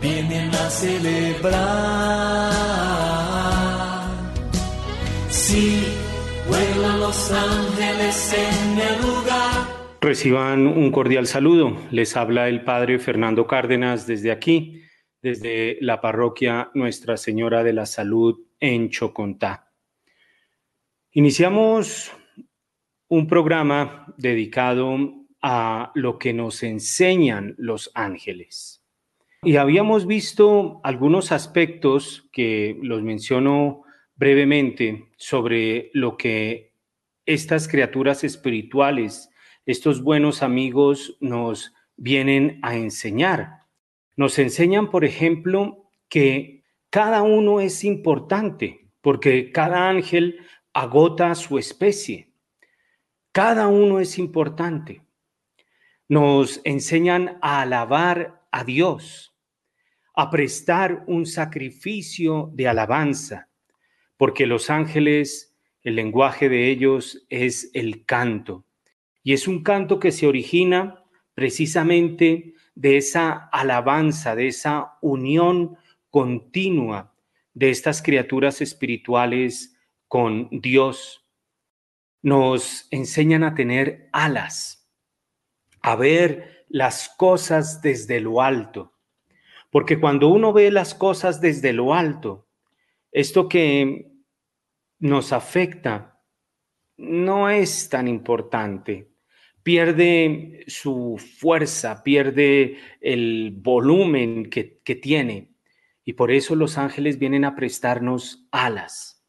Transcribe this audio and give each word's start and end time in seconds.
vienen 0.00 0.50
a 0.50 0.70
celebrar. 0.70 1.56
Sí, 5.28 5.84
vuelan 6.48 7.00
los 7.00 7.32
ángeles 7.32 8.34
en 8.34 8.78
el 8.78 9.02
lugar. 9.02 9.76
Reciban 10.00 10.66
un 10.66 10.90
cordial 10.90 11.26
saludo. 11.26 11.76
Les 11.90 12.16
habla 12.16 12.48
el 12.48 12.62
Padre 12.64 12.98
Fernando 12.98 13.46
Cárdenas 13.46 14.06
desde 14.06 14.30
aquí, 14.30 14.82
desde 15.22 15.78
la 15.80 16.00
parroquia 16.00 16.70
Nuestra 16.74 17.16
Señora 17.16 17.64
de 17.64 17.72
la 17.72 17.86
Salud 17.86 18.38
en 18.60 18.90
Chocontá. 18.90 19.72
Iniciamos 21.12 22.12
un 23.08 23.26
programa 23.26 24.12
dedicado 24.16 24.98
a 25.42 25.92
lo 25.94 26.18
que 26.18 26.32
nos 26.32 26.62
enseñan 26.62 27.54
los 27.58 27.90
ángeles. 27.94 28.75
Y 29.42 29.56
habíamos 29.56 30.06
visto 30.06 30.80
algunos 30.82 31.32
aspectos 31.32 32.28
que 32.32 32.78
los 32.82 33.02
menciono 33.02 33.82
brevemente 34.16 35.10
sobre 35.16 35.90
lo 35.92 36.16
que 36.16 36.72
estas 37.26 37.68
criaturas 37.68 38.24
espirituales, 38.24 39.30
estos 39.66 40.02
buenos 40.02 40.42
amigos 40.42 41.16
nos 41.20 41.74
vienen 41.96 42.58
a 42.62 42.76
enseñar. 42.76 43.64
Nos 44.16 44.38
enseñan, 44.38 44.90
por 44.90 45.04
ejemplo, 45.04 45.90
que 46.08 46.64
cada 46.90 47.22
uno 47.22 47.60
es 47.60 47.84
importante 47.84 48.86
porque 49.00 49.52
cada 49.52 49.88
ángel 49.88 50.40
agota 50.72 51.34
su 51.34 51.58
especie. 51.58 52.32
Cada 53.32 53.68
uno 53.68 54.00
es 54.00 54.18
importante. 54.18 55.02
Nos 56.08 56.60
enseñan 56.64 57.38
a 57.42 57.60
alabar 57.60 58.45
a 58.56 58.64
Dios, 58.64 59.36
a 60.14 60.30
prestar 60.30 61.04
un 61.06 61.26
sacrificio 61.26 62.50
de 62.54 62.66
alabanza, 62.68 63.50
porque 64.16 64.46
los 64.46 64.70
ángeles, 64.70 65.54
el 65.82 65.96
lenguaje 65.96 66.48
de 66.48 66.70
ellos 66.70 67.26
es 67.28 67.70
el 67.74 68.06
canto. 68.06 68.64
Y 69.22 69.34
es 69.34 69.46
un 69.46 69.62
canto 69.62 70.00
que 70.00 70.10
se 70.10 70.26
origina 70.26 71.04
precisamente 71.34 72.54
de 72.74 72.96
esa 72.96 73.32
alabanza, 73.52 74.34
de 74.34 74.48
esa 74.48 74.94
unión 75.02 75.76
continua 76.08 77.12
de 77.52 77.68
estas 77.68 78.00
criaturas 78.00 78.62
espirituales 78.62 79.76
con 80.08 80.48
Dios. 80.50 81.26
Nos 82.22 82.88
enseñan 82.90 83.44
a 83.44 83.54
tener 83.54 84.08
alas, 84.14 84.88
a 85.82 85.94
ver 85.94 86.55
las 86.68 87.08
cosas 87.16 87.80
desde 87.82 88.20
lo 88.20 88.40
alto 88.42 88.96
porque 89.76 90.00
cuando 90.00 90.28
uno 90.28 90.54
ve 90.54 90.70
las 90.70 90.94
cosas 90.94 91.40
desde 91.42 91.74
lo 91.74 91.92
alto, 91.92 92.48
esto 93.12 93.46
que 93.46 94.10
nos 94.98 95.34
afecta 95.34 96.18
no 96.96 97.50
es 97.50 97.90
tan 97.90 98.08
importante. 98.08 99.10
Pierde 99.62 100.64
su 100.66 101.22
fuerza, 101.38 102.02
pierde 102.02 102.78
el 103.02 103.52
volumen 103.54 104.48
que, 104.48 104.80
tiene. 105.02 105.50
Y 106.06 106.14
por 106.14 106.30
eso 106.30 106.56
los 106.56 106.78
ángeles 106.78 107.18
vienen 107.18 107.44
a 107.44 107.54
prestarnos 107.54 108.48
alas. 108.52 109.26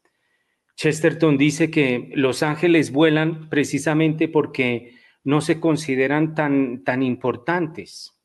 Chesterton 0.76 1.36
dice 1.36 1.70
que 1.70 2.10
los 2.14 2.42
ángeles 2.42 2.90
vuelan 2.90 3.50
precisamente 3.50 4.28
porque 4.28 4.94
no 5.28 5.42
se 5.42 5.60
consideran 5.60 6.34
tan, 6.34 6.84
tan 6.84 7.02
importantes. 7.02 8.18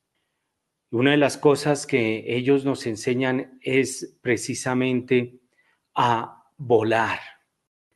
Una 0.90 1.10
de 1.10 1.18
las 1.18 1.36
cosas 1.36 1.86
que 1.86 2.24
ellos 2.34 2.64
nos 2.64 2.86
enseñan 2.86 3.58
es 3.60 4.16
precisamente 4.22 5.38
a 5.94 6.46
volar. 6.56 7.18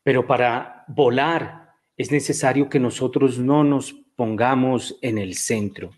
Pero 0.03 0.27
para 0.27 0.85
volar 0.89 1.71
es 1.97 2.13
necesario 2.13 2.69
que 2.69 2.81
nosotros 2.81 3.39
no 3.39 3.65
nos 3.65 3.95
pongamos 4.15 4.99
en 5.01 5.17
el 5.17 5.37
centro. 5.37 5.91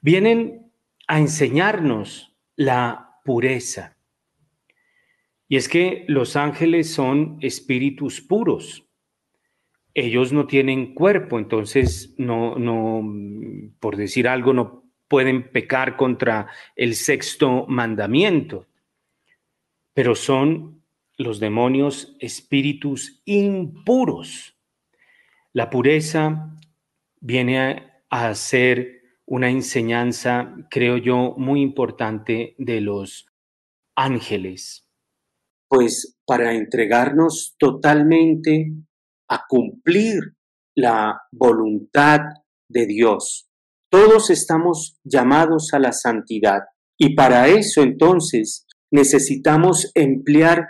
Vienen 0.00 0.70
a 1.08 1.18
enseñarnos 1.18 2.32
la 2.54 3.18
pureza. 3.24 3.96
Y 5.48 5.56
es 5.56 5.68
que 5.68 6.04
los 6.06 6.36
ángeles 6.36 6.92
son 6.92 7.38
espíritus 7.40 8.20
puros. 8.20 8.88
Ellos 9.94 10.32
no 10.32 10.46
tienen 10.46 10.94
cuerpo, 10.94 11.38
entonces 11.38 12.14
no, 12.16 12.56
no, 12.56 13.02
por 13.80 13.96
decir 13.96 14.28
algo, 14.28 14.52
no 14.52 14.84
pueden 15.08 15.50
pecar 15.50 15.96
contra 15.96 16.46
el 16.76 16.94
sexto 16.94 17.66
mandamiento, 17.66 18.68
pero 19.92 20.14
son 20.14 20.84
los 21.18 21.40
demonios 21.40 22.16
espíritus 22.20 23.20
impuros. 23.24 24.56
La 25.52 25.68
pureza 25.68 26.56
viene 27.20 27.90
a, 28.08 28.34
ser 28.34 29.02
una 29.26 29.50
enseñanza, 29.50 30.54
creo 30.70 30.96
yo, 30.96 31.34
muy 31.36 31.60
importante 31.60 32.54
de 32.58 32.80
los 32.80 33.26
ángeles. 33.96 34.88
Pues 35.68 36.16
para 36.24 36.54
entregarnos 36.54 37.56
totalmente 37.58 38.72
a 39.30 39.44
cumplir 39.48 40.18
la 40.76 41.20
voluntad 41.32 42.20
de 42.68 42.86
Dios, 42.86 43.48
todos 43.90 44.30
estamos 44.30 44.98
llamados 45.04 45.70
a 45.72 45.78
la 45.78 45.92
santidad 45.92 46.60
y 46.98 47.14
para 47.14 47.48
eso 47.48 47.82
entonces 47.82 48.66
necesitamos 48.92 49.90
emplear 49.94 50.66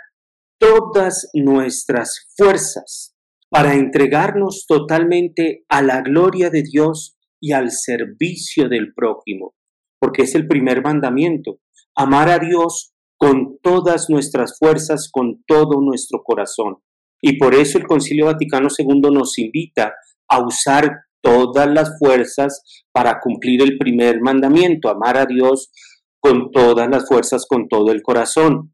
todas 0.59 1.29
nuestras 1.33 2.27
fuerzas 2.37 3.15
para 3.49 3.73
entregarnos 3.73 4.65
totalmente 4.67 5.65
a 5.67 5.81
la 5.81 6.01
gloria 6.01 6.49
de 6.49 6.63
Dios 6.63 7.17
y 7.41 7.51
al 7.51 7.71
servicio 7.71 8.69
del 8.69 8.93
prójimo, 8.93 9.55
porque 9.99 10.23
es 10.23 10.35
el 10.35 10.47
primer 10.47 10.83
mandamiento, 10.83 11.59
amar 11.95 12.29
a 12.29 12.39
Dios 12.39 12.93
con 13.17 13.57
todas 13.61 14.09
nuestras 14.09 14.57
fuerzas, 14.57 15.09
con 15.11 15.43
todo 15.45 15.81
nuestro 15.81 16.23
corazón. 16.23 16.77
Y 17.21 17.37
por 17.37 17.53
eso 17.53 17.77
el 17.77 17.85
Concilio 17.85 18.25
Vaticano 18.25 18.67
II 18.75 19.11
nos 19.11 19.37
invita 19.37 19.93
a 20.27 20.43
usar 20.43 20.89
todas 21.21 21.67
las 21.69 21.97
fuerzas 21.99 22.63
para 22.91 23.19
cumplir 23.21 23.61
el 23.61 23.77
primer 23.77 24.21
mandamiento, 24.21 24.89
amar 24.89 25.17
a 25.17 25.25
Dios 25.25 25.71
con 26.19 26.51
todas 26.51 26.89
las 26.89 27.07
fuerzas, 27.07 27.45
con 27.47 27.67
todo 27.67 27.91
el 27.91 28.01
corazón. 28.01 28.73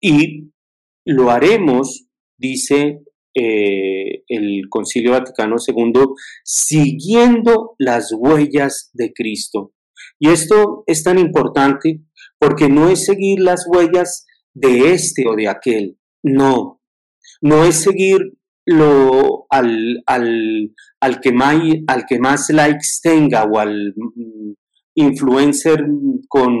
Y 0.00 0.52
lo 1.04 1.30
haremos, 1.30 2.06
dice 2.38 3.00
eh, 3.34 4.22
el 4.28 4.62
Concilio 4.68 5.12
Vaticano 5.12 5.56
II, 5.64 6.04
siguiendo 6.44 7.74
las 7.78 8.12
huellas 8.12 8.90
de 8.92 9.12
Cristo. 9.12 9.72
Y 10.18 10.28
esto 10.28 10.84
es 10.86 11.02
tan 11.02 11.18
importante 11.18 12.00
porque 12.38 12.68
no 12.68 12.88
es 12.88 13.04
seguir 13.04 13.40
las 13.40 13.66
huellas 13.68 14.26
de 14.54 14.92
este 14.92 15.26
o 15.28 15.34
de 15.34 15.48
aquel, 15.48 15.98
no, 16.22 16.80
no 17.40 17.64
es 17.64 17.82
seguir 17.82 18.36
lo, 18.66 19.46
al, 19.48 20.02
al, 20.06 20.74
al, 21.00 21.20
que 21.20 21.32
más, 21.32 21.62
al 21.86 22.04
que 22.06 22.18
más 22.18 22.50
likes 22.50 22.88
tenga 23.02 23.44
o 23.44 23.58
al 23.58 23.94
mm, 23.96 24.52
influencer 24.96 25.84
con 26.28 26.56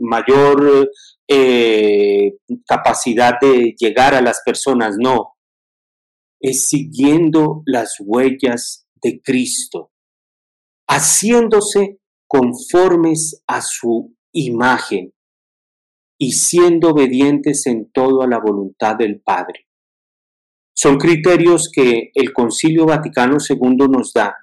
mayor 0.00 0.90
eh, 1.28 2.36
capacidad 2.66 3.34
de 3.40 3.74
llegar 3.78 4.14
a 4.14 4.20
las 4.20 4.42
personas, 4.44 4.96
no, 4.98 5.34
es 6.40 6.66
siguiendo 6.66 7.62
las 7.66 7.96
huellas 8.00 8.86
de 9.02 9.20
Cristo, 9.22 9.92
haciéndose 10.88 11.98
conformes 12.26 13.42
a 13.46 13.60
su 13.60 14.16
imagen 14.32 15.12
y 16.18 16.32
siendo 16.32 16.90
obedientes 16.90 17.66
en 17.66 17.90
todo 17.92 18.22
a 18.22 18.26
la 18.26 18.38
voluntad 18.38 18.96
del 18.96 19.20
Padre. 19.20 19.66
Son 20.82 20.96
criterios 20.96 21.70
que 21.70 22.10
el 22.14 22.32
Concilio 22.32 22.86
Vaticano 22.86 23.36
II 23.46 23.86
nos 23.90 24.14
da, 24.14 24.34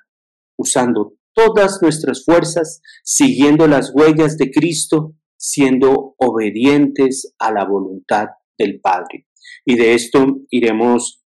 usando 0.56 1.16
todas 1.34 1.80
nuestras 1.82 2.24
fuerzas, 2.24 2.80
siguiendo 3.04 3.66
las 3.66 3.92
huellas 3.92 4.38
de 4.38 4.52
Cristo, 4.52 5.16
siendo 5.36 6.14
obedientes 6.20 7.34
a 7.40 7.52
la 7.52 7.66
voluntad 7.66 8.28
del 8.56 8.80
Padre. 8.80 9.26
Y 9.66 9.78
de 9.78 9.96
esto 9.96 10.42
iremos 10.52 11.24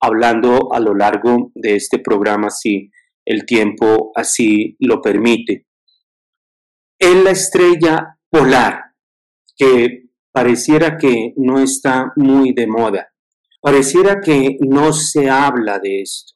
hablando 0.00 0.72
a 0.72 0.80
lo 0.80 0.94
largo 0.94 1.52
de 1.54 1.76
este 1.76 1.98
programa 1.98 2.48
si 2.48 2.90
el 3.26 3.44
tiempo 3.44 4.10
así 4.14 4.74
lo 4.80 5.02
permite. 5.02 5.66
Es 6.98 7.14
la 7.22 7.32
estrella 7.32 8.18
polar 8.30 8.94
que 9.54 10.08
pareciera 10.32 10.96
que 10.96 11.34
no 11.36 11.58
está 11.58 12.14
muy 12.16 12.54
de 12.54 12.66
moda, 12.66 13.10
pareciera 13.60 14.20
que 14.20 14.56
no 14.60 14.92
se 14.92 15.28
habla 15.28 15.78
de 15.78 16.02
esto. 16.02 16.34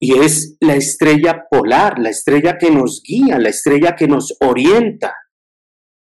Y 0.00 0.18
es 0.18 0.56
la 0.60 0.76
estrella 0.76 1.46
polar, 1.50 1.98
la 1.98 2.10
estrella 2.10 2.58
que 2.58 2.70
nos 2.70 3.02
guía, 3.02 3.38
la 3.38 3.48
estrella 3.48 3.94
que 3.96 4.06
nos 4.06 4.36
orienta. 4.40 5.14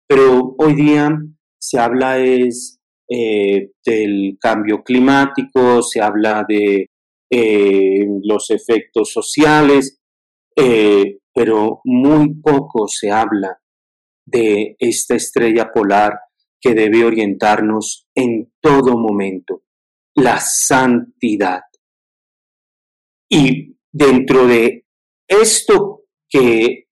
Pero 0.08 0.55
hoy 0.58 0.75
día 0.75 1.11
se 1.58 1.79
habla 1.79 2.19
es 2.19 2.81
eh, 3.08 3.73
del 3.85 4.38
cambio 4.41 4.82
climático, 4.82 5.82
se 5.82 6.00
habla 6.00 6.44
de 6.49 6.91
eh, 7.29 8.06
los 8.23 8.50
efectos 8.50 9.12
sociales, 9.12 10.00
eh, 10.56 11.19
pero 11.35 11.81
muy 11.85 12.35
poco 12.35 12.88
se 12.88 13.11
habla 13.11 13.61
de 14.26 14.76
esta 14.79 15.14
estrella 15.14 15.73
polar 15.73 16.20
que 16.61 16.75
debe 16.75 17.05
orientarnos 17.05 18.06
en 18.14 18.53
todo 18.61 18.96
momento, 18.99 19.62
la 20.14 20.40
santidad. 20.40 21.62
Y 23.28 23.76
dentro 23.92 24.46
de 24.46 24.86
esto 25.28 26.02
que 26.28 26.88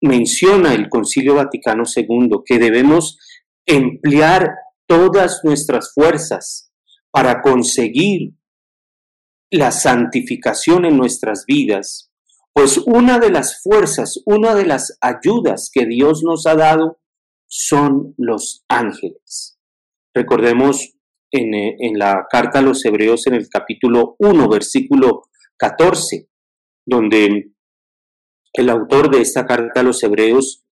menciona 0.00 0.74
el 0.74 0.88
Concilio 0.88 1.34
Vaticano 1.34 1.84
II, 1.94 2.30
que 2.44 2.58
debemos 2.58 3.18
emplear 3.66 4.50
todas 4.86 5.40
nuestras 5.44 5.92
fuerzas 5.92 6.72
para 7.10 7.42
conseguir 7.42 8.34
la 9.50 9.70
santificación 9.70 10.84
en 10.84 10.96
nuestras 10.96 11.44
vidas, 11.46 12.12
pues 12.52 12.78
una 12.78 13.18
de 13.18 13.30
las 13.30 13.62
fuerzas, 13.62 14.20
una 14.26 14.54
de 14.54 14.66
las 14.66 14.98
ayudas 15.00 15.70
que 15.72 15.86
Dios 15.86 16.22
nos 16.24 16.46
ha 16.46 16.54
dado 16.54 17.00
son 17.46 18.14
los 18.18 18.64
ángeles. 18.68 19.58
Recordemos 20.14 20.97
en, 21.30 21.54
eh, 21.54 21.76
en, 21.78 21.98
la 21.98 22.26
carta 22.30 22.58
a 22.58 22.62
los 22.62 22.84
Hebreos 22.84 23.26
en 23.26 23.34
el 23.34 23.48
capítulo 23.48 24.16
1, 24.18 24.48
versículo 24.48 25.22
14, 25.56 26.28
donde 26.86 27.52
el 28.52 28.70
autor 28.70 29.10
de 29.10 29.20
esta 29.20 29.46
carta 29.46 29.80
a 29.80 29.84
los 29.84 30.02
Hebreos 30.02 30.64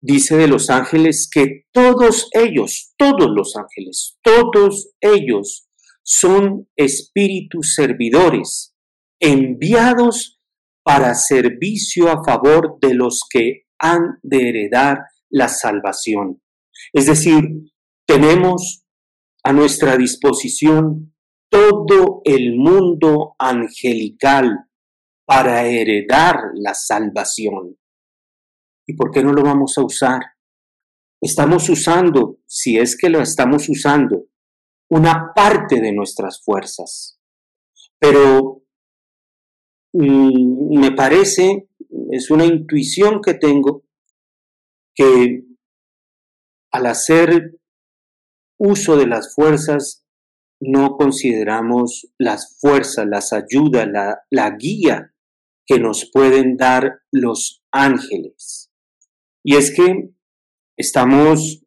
dice 0.00 0.36
de 0.36 0.48
los 0.48 0.70
ángeles 0.70 1.28
que 1.32 1.66
todos 1.72 2.28
ellos, 2.32 2.94
todos 2.96 3.30
los 3.30 3.54
ángeles, 3.56 4.18
todos 4.22 4.92
ellos 5.00 5.68
son 6.02 6.68
espíritus 6.76 7.74
servidores 7.74 8.74
enviados 9.20 10.40
para 10.82 11.14
servicio 11.14 12.08
a 12.08 12.24
favor 12.24 12.78
de 12.80 12.94
los 12.94 13.20
que 13.30 13.66
han 13.78 14.18
de 14.22 14.48
heredar 14.48 14.98
la 15.28 15.48
salvación. 15.48 16.42
Es 16.92 17.06
decir, 17.06 17.44
tenemos 18.06 18.84
a 19.42 19.52
nuestra 19.52 19.96
disposición 19.96 21.14
todo 21.50 22.20
el 22.24 22.56
mundo 22.56 23.34
angelical 23.38 24.66
para 25.26 25.66
heredar 25.66 26.36
la 26.54 26.74
salvación. 26.74 27.78
¿Y 28.86 28.94
por 28.94 29.10
qué 29.10 29.22
no 29.22 29.32
lo 29.32 29.42
vamos 29.42 29.76
a 29.78 29.84
usar? 29.84 30.20
Estamos 31.20 31.68
usando, 31.68 32.38
si 32.46 32.78
es 32.78 32.96
que 32.96 33.10
lo 33.10 33.20
estamos 33.20 33.68
usando, 33.68 34.26
una 34.90 35.32
parte 35.34 35.80
de 35.80 35.92
nuestras 35.92 36.42
fuerzas. 36.42 37.18
Pero 37.98 38.62
mm, 39.92 40.78
me 40.78 40.92
parece, 40.92 41.68
es 42.10 42.30
una 42.30 42.44
intuición 42.44 43.20
que 43.20 43.34
tengo, 43.34 43.84
que 44.94 45.44
al 46.72 46.86
hacer 46.86 47.59
uso 48.60 48.96
de 48.96 49.06
las 49.06 49.34
fuerzas 49.34 50.04
no 50.60 50.96
consideramos 50.98 52.12
las 52.18 52.58
fuerzas, 52.60 53.06
las 53.08 53.32
ayudas, 53.32 53.88
la, 54.30 54.50
guía 54.58 55.14
que 55.66 55.78
nos 55.78 56.10
pueden 56.12 56.56
dar 56.58 57.00
los 57.10 57.64
ángeles. 57.72 58.70
Y 59.42 59.56
es 59.56 59.74
que 59.74 60.10
estamos 60.76 61.64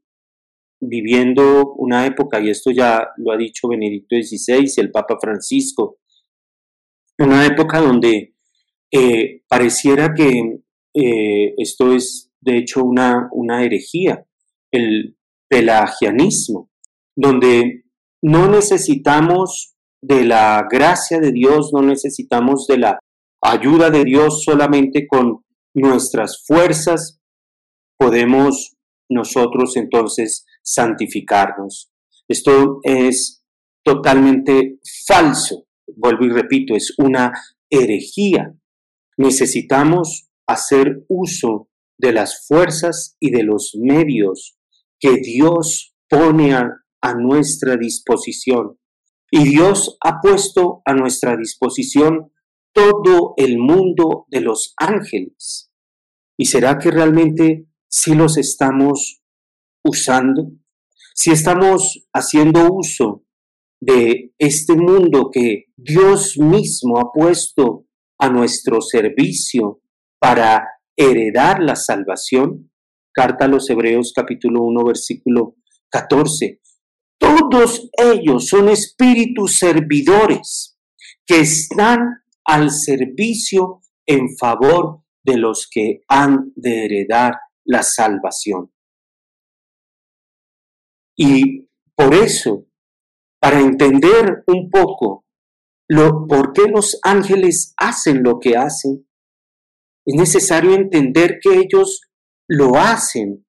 viviendo 0.80 1.74
una 1.74 2.06
época, 2.06 2.40
y 2.40 2.52
esto 2.52 2.70
ya 2.70 3.08
lo 3.18 3.32
ha 3.32 3.38
dicho 3.38 3.68
Benedicto 3.68 4.16
XVI 4.16 4.72
el 4.78 4.92
Papa 4.92 5.18
Francisco, 5.20 5.98
una 7.18 7.48
época 7.48 7.80
donde 7.80 8.36
eh, 8.92 9.42
pareciera 9.48 10.14
que 10.14 10.60
eh, 10.94 11.54
esto 11.58 11.94
es 11.94 12.32
de 12.42 12.58
hecho 12.58 12.84
una, 12.84 13.30
una 13.32 13.64
herejía, 13.64 14.24
el 14.72 15.18
pelagianismo, 15.48 16.70
donde 17.16 17.84
no 18.22 18.48
necesitamos 18.50 19.76
de 20.02 20.26
la 20.26 20.66
gracia 20.70 21.20
de 21.20 21.32
Dios, 21.32 21.72
no 21.74 21.82
necesitamos 21.82 22.68
de 22.68 22.78
la 22.78 23.00
ayuda 23.42 23.90
de 23.90 24.04
Dios 24.04 24.44
solamente 24.44 25.08
con 25.08 25.44
nuestras 25.74 26.44
fuerzas, 26.46 27.20
podemos 27.98 28.76
nosotros 29.10 29.76
entonces 29.78 30.46
santificarnos. 30.62 31.92
Esto 32.28 32.80
es 32.84 33.44
totalmente 33.84 34.80
falso. 35.06 35.66
Vuelvo 35.96 36.26
y 36.26 36.30
repito, 36.30 36.76
es 36.76 36.94
una 36.98 37.32
herejía. 37.70 38.54
Necesitamos 39.18 40.30
hacer 40.48 41.04
uso 41.08 41.70
de 41.98 42.14
las 42.14 42.46
fuerzas 42.48 43.16
y 43.20 43.32
de 43.32 43.44
los 43.44 43.76
medios 43.80 44.58
que 45.00 45.18
Dios 45.18 45.94
pone 46.10 46.54
a, 46.54 46.70
nuestra 47.12 47.76
disposición. 47.76 48.80
Y 49.30 49.44
Dios 49.44 49.98
ha 50.02 50.22
puesto 50.22 50.82
a 50.86 50.94
nuestra 50.94 51.36
disposición 51.36 52.32
todo 52.72 53.34
el 53.36 53.58
mundo 53.58 54.26
de 54.30 54.40
los 54.40 54.74
ángeles. 54.78 55.72
¿Y 56.38 56.46
será 56.46 56.80
que 56.80 56.92
realmente 56.92 57.68
si 57.90 58.16
los 58.16 58.38
estamos 58.38 59.22
usando? 59.84 60.52
Si 61.14 61.32
estamos 61.32 62.08
haciendo 62.14 62.72
uso 62.72 63.26
de 63.82 64.34
este 64.38 64.76
mundo 64.76 65.30
que 65.32 65.66
Dios 65.76 66.38
mismo 66.38 67.00
ha 67.00 67.12
puesto 67.12 67.86
a 68.18 68.30
nuestro 68.30 68.80
servicio 68.82 69.82
para 70.20 70.66
heredar 70.96 71.62
la 71.62 71.76
salvación. 71.76 72.72
Carta 73.12 73.46
a 73.46 73.48
los 73.48 73.70
Hebreos 73.70 74.14
capítulo 74.16 74.64
1 74.64 74.84
versículo 74.86 75.56
14. 75.90 76.62
Todos 77.24 77.90
ellos 77.94 78.50
son 78.50 78.68
espíritus 78.68 79.58
servidores 79.58 80.78
que 81.26 81.40
están 81.40 82.02
al 82.44 82.70
servicio 82.70 83.82
en 84.06 84.36
favor 84.38 85.04
de 85.24 85.38
los 85.38 85.70
que 85.72 86.02
han 86.10 86.52
de 86.58 86.84
heredar 86.84 87.36
la 87.64 87.82
salvación. 87.82 88.74
Y 91.16 91.70
por 91.96 92.14
eso, 92.14 92.66
para 93.40 93.62
entender 93.62 94.44
un 94.48 94.70
poco 94.70 95.26
lo, 95.88 96.28
por 96.28 96.52
qué 96.52 96.64
los 96.64 97.00
ángeles 97.04 97.74
hacen 97.78 98.22
lo 98.22 98.38
que 98.42 98.58
hacen, 98.58 99.08
es 100.06 100.16
necesario 100.16 100.74
entender 100.74 101.40
que 101.42 101.58
ellos 101.58 102.02
lo 102.50 102.76
hacen 102.76 103.46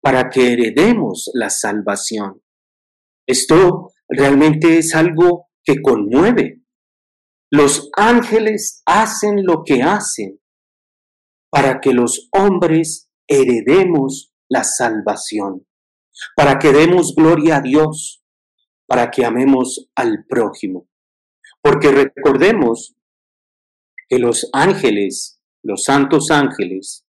para 0.00 0.28
que 0.28 0.54
heredemos 0.54 1.30
la 1.34 1.50
salvación. 1.50 2.41
Esto 3.26 3.92
realmente 4.08 4.78
es 4.78 4.94
algo 4.94 5.48
que 5.64 5.80
conmueve. 5.80 6.62
Los 7.50 7.90
ángeles 7.96 8.82
hacen 8.86 9.44
lo 9.44 9.62
que 9.64 9.82
hacen 9.82 10.40
para 11.50 11.80
que 11.80 11.92
los 11.92 12.28
hombres 12.32 13.10
heredemos 13.28 14.32
la 14.48 14.64
salvación, 14.64 15.66
para 16.34 16.58
que 16.58 16.72
demos 16.72 17.14
gloria 17.14 17.56
a 17.56 17.60
Dios, 17.60 18.24
para 18.86 19.10
que 19.10 19.24
amemos 19.24 19.90
al 19.94 20.24
prójimo. 20.28 20.88
Porque 21.60 21.90
recordemos 21.90 22.96
que 24.08 24.18
los 24.18 24.48
ángeles 24.52 25.42
los 25.62 25.84
santos 25.84 26.30
ángeles, 26.30 27.06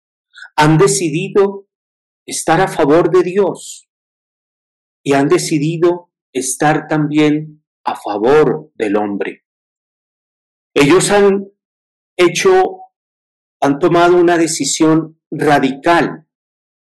han 0.56 0.78
decidido 0.78 1.66
estar 2.26 2.60
a 2.60 2.68
favor 2.68 3.10
de 3.10 3.22
Dios 3.22 3.88
y 5.02 5.14
han 5.14 5.28
decidido 5.28 6.10
estar 6.32 6.86
también 6.88 7.64
a 7.84 7.96
favor 7.96 8.70
del 8.74 8.96
hombre. 8.96 9.44
Ellos 10.74 11.10
han 11.10 11.48
hecho, 12.16 12.80
han 13.60 13.78
tomado 13.78 14.16
una 14.16 14.38
decisión 14.38 15.20
radical, 15.30 16.28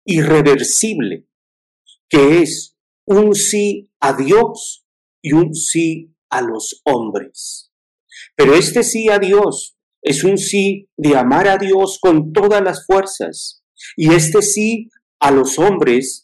irreversible, 0.06 1.28
que 2.10 2.42
es 2.42 2.78
un 3.06 3.36
sí 3.36 3.92
a 4.00 4.14
Dios 4.14 4.86
y 5.22 5.34
un 5.34 5.54
sí 5.54 6.16
a 6.30 6.42
los 6.42 6.82
hombres. 6.86 7.72
Pero 8.36 8.54
este 8.54 8.84
sí 8.84 9.10
a 9.10 9.20
Dios 9.20 9.78
es 10.02 10.24
un 10.24 10.38
sí 10.38 10.90
de 10.98 11.18
amar 11.18 11.48
a 11.48 11.58
Dios 11.58 12.00
con 12.02 12.34
todas 12.34 12.62
las 12.62 12.86
fuerzas. 12.86 13.64
Y 13.96 14.14
este 14.14 14.42
sí 14.42 14.90
a 15.20 15.32
los 15.32 15.58
hombres 15.60 16.23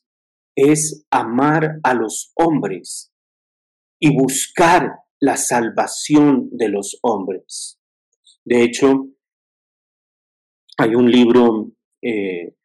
es 0.56 1.06
amar 1.12 1.80
a 1.84 1.94
los 1.94 2.32
hombres 2.36 3.14
y 4.00 4.16
buscar 4.16 5.00
la 5.20 5.38
salvación 5.38 6.50
de 6.52 6.70
los 6.70 7.00
hombres. 7.02 7.80
De 8.46 8.64
hecho, 8.64 9.08
hay 10.78 10.96
un 10.96 11.12
libro 11.12 11.72
eh, 12.02 12.56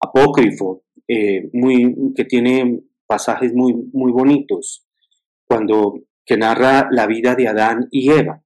apócrifo 0.00 0.84
eh, 1.08 1.50
muy, 1.52 2.12
que 2.14 2.24
tiene 2.24 2.82
pasajes 3.06 3.52
muy, 3.52 3.74
muy 3.92 4.12
bonitos, 4.12 4.86
cuando, 5.44 6.00
que 6.24 6.36
narra 6.36 6.88
la 6.90 7.06
vida 7.06 7.34
de 7.34 7.48
Adán 7.48 7.88
y 7.90 8.10
Eva. 8.10 8.42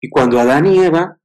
Y 0.00 0.08
cuando 0.08 0.38
Adán 0.38 0.66
y 0.66 0.78
Eva 0.78 1.20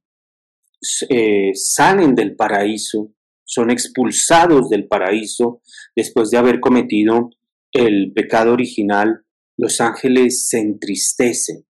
eh, 1.08 1.52
salen 1.54 2.14
del 2.14 2.34
paraíso, 2.34 3.12
son 3.50 3.68
expulsados 3.70 4.68
del 4.68 4.86
paraíso 4.86 5.60
después 5.96 6.30
de 6.30 6.38
haber 6.38 6.60
cometido 6.60 7.30
el 7.72 8.12
pecado 8.12 8.52
original, 8.52 9.24
los 9.58 9.80
ángeles 9.80 10.48
se 10.48 10.60
entristecen. 10.60 11.66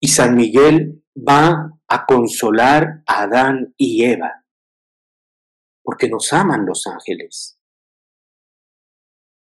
Y 0.00 0.08
San 0.08 0.34
Miguel 0.34 1.04
va 1.14 1.78
a 1.88 2.06
consolar 2.06 3.02
a 3.06 3.24
Adán 3.24 3.74
y 3.76 4.04
Eva, 4.04 4.46
porque 5.82 6.08
nos 6.08 6.32
aman 6.32 6.64
los 6.64 6.86
ángeles. 6.86 7.58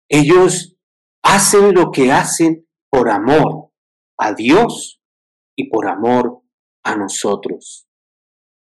Ellos 0.08 0.76
hacen 1.24 1.74
lo 1.74 1.90
que 1.90 2.12
hacen 2.12 2.68
por 2.88 3.10
amor 3.10 3.72
a 4.16 4.32
Dios 4.32 5.02
y 5.56 5.68
por 5.70 5.88
amor 5.88 6.42
a 6.84 6.94
nosotros. 6.94 7.88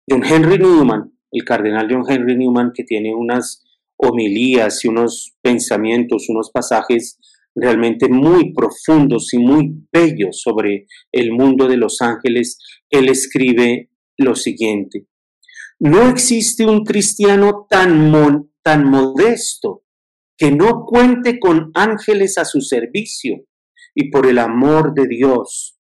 John 0.10 0.24
Henry 0.24 0.58
Newman, 0.58 1.12
el 1.32 1.44
cardenal 1.44 1.88
John 1.90 2.04
Henry 2.08 2.36
Newman, 2.36 2.72
que 2.74 2.84
tiene 2.84 3.16
unas 3.16 3.64
homilías 3.98 4.84
y 4.84 4.90
unos 4.90 5.34
pensamientos, 5.42 6.28
unos 6.30 6.52
pasajes 6.52 7.20
realmente 7.56 8.10
muy 8.10 8.54
profundos 8.54 9.34
y 9.34 9.40
muy 9.40 9.74
bellos 9.92 10.42
sobre 10.42 10.88
el 11.12 11.32
mundo 11.32 11.68
de 11.68 11.78
los 11.78 12.02
ángeles, 12.02 12.58
él 12.90 13.10
escribe 13.10 13.90
lo 14.18 14.36
siguiente. 14.36 15.08
No 15.80 16.10
existe 16.10 16.66
un 16.66 16.84
cristiano 16.84 17.68
tan, 17.70 18.12
tan 18.62 18.90
modesto 18.90 19.84
que 20.38 20.52
no 20.52 20.86
cuente 20.86 21.40
con 21.40 21.72
ángeles 21.74 22.38
a 22.38 22.46
su 22.46 22.62
servicio 22.62 23.46
y 23.94 24.10
por 24.10 24.26
el 24.26 24.40
amor 24.40 24.94
de 24.94 25.08
Dios 25.08 25.78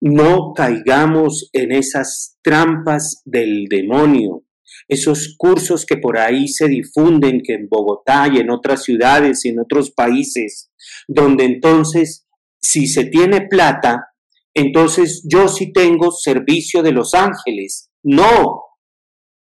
no 0.00 0.52
caigamos 0.54 1.50
en 1.52 1.72
esas 1.72 2.36
trampas 2.42 3.22
del 3.24 3.66
demonio, 3.68 4.44
esos 4.86 5.34
cursos 5.36 5.84
que 5.84 5.96
por 5.96 6.18
ahí 6.18 6.48
se 6.48 6.68
difunden, 6.68 7.42
que 7.42 7.54
en 7.54 7.68
Bogotá 7.68 8.28
y 8.32 8.38
en 8.38 8.50
otras 8.50 8.84
ciudades 8.84 9.44
y 9.44 9.50
en 9.50 9.60
otros 9.60 9.90
países, 9.90 10.70
donde 11.06 11.44
entonces, 11.44 12.26
si 12.60 12.86
se 12.86 13.04
tiene 13.04 13.46
plata, 13.48 14.08
entonces 14.54 15.24
yo 15.30 15.48
sí 15.48 15.72
tengo 15.72 16.10
servicio 16.10 16.82
de 16.82 16.92
los 16.92 17.14
ángeles. 17.14 17.90
No, 18.02 18.62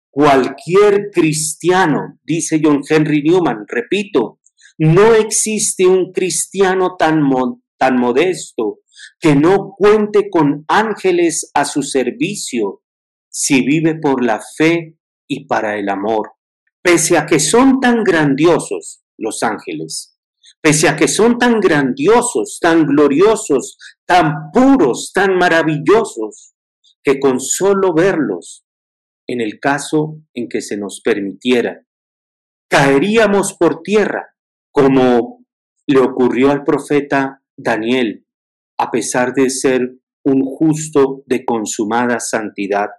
cualquier 0.10 1.10
cristiano, 1.12 2.20
dice 2.24 2.62
John 2.64 2.82
Henry 2.88 3.24
Newman, 3.24 3.66
repito, 3.68 4.40
no 4.78 5.14
existe 5.14 5.86
un 5.86 6.12
cristiano 6.12 6.96
tan, 6.98 7.22
tan 7.78 8.00
modesto 8.00 8.80
que 9.20 9.36
no 9.36 9.74
cuente 9.78 10.30
con 10.30 10.66
ángeles 10.68 11.50
a 11.54 11.66
su 11.66 11.84
servicio 11.84 12.82
si 13.30 13.66
vive 13.66 13.96
por 13.96 14.24
la 14.24 14.42
fe 14.58 14.98
y 15.28 15.46
para 15.46 15.78
el 15.78 15.90
amor. 15.90 16.34
Pese 16.82 17.18
a 17.18 17.26
que 17.26 17.40
son 17.40 17.80
tan 17.80 18.04
grandiosos 18.04 19.04
los 19.18 19.42
ángeles, 19.44 20.18
pese 20.62 20.90
a 20.90 20.96
que 20.96 21.08
son 21.08 21.38
tan 21.38 21.60
grandiosos, 21.60 22.60
tan 22.62 22.86
gloriosos, 22.86 23.78
tan 24.06 24.52
puros, 24.52 25.12
tan 25.14 25.38
maravillosos, 25.38 26.54
que 27.04 27.20
con 27.20 27.40
solo 27.40 27.94
verlos, 27.94 28.66
en 29.28 29.42
el 29.42 29.60
caso 29.60 30.22
en 30.34 30.48
que 30.50 30.62
se 30.62 30.78
nos 30.78 31.02
permitiera, 31.02 31.86
caeríamos 32.70 33.54
por 33.54 33.82
tierra, 33.82 34.36
como 34.72 35.46
le 35.88 36.00
ocurrió 36.00 36.52
al 36.52 36.64
profeta 36.64 37.42
Daniel, 37.56 38.23
a 38.84 38.92
pesar 38.92 39.34
de 39.34 39.50
ser 39.50 39.98
un 40.26 40.44
justo 40.44 41.24
de 41.26 41.46
consumada 41.46 42.20
santidad. 42.20 42.90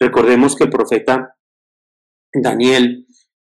Recordemos 0.00 0.56
que 0.56 0.64
el 0.64 0.70
profeta 0.70 1.36
Daniel 2.32 3.06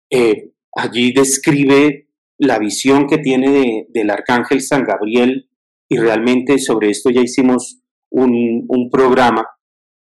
eh, 0.10 0.54
allí 0.76 1.14
describe 1.14 2.10
la 2.40 2.58
visión 2.58 3.06
que 3.06 3.20
tiene 3.20 3.86
del 3.90 4.10
arcángel 4.10 4.62
San 4.62 4.84
Gabriel 4.84 5.50
y 5.88 5.98
realmente 5.98 6.58
sobre 6.58 6.90
esto 6.90 7.12
ya 7.12 7.22
hicimos 7.22 7.80
un, 8.10 8.90
programa. 8.92 9.48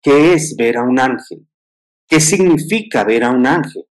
¿Qué 0.01 0.33
es 0.33 0.55
ver 0.57 0.77
a 0.77 0.83
un 0.83 0.99
ángel? 0.99 1.47
¿Qué 2.09 2.19
significa 2.19 3.05
ver 3.05 3.23
a 3.23 3.31
un 3.31 3.47
ángel? 3.47 3.85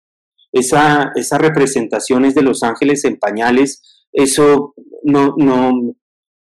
Esa, 0.51 1.13
esas 1.15 1.41
representaciones 1.41 2.35
de 2.35 2.43
los 2.43 2.65
ángeles 2.65 3.05
en 3.05 3.17
pañales, 3.17 4.07
eso 4.13 4.75
no, 5.05 5.35
no, 5.37 5.95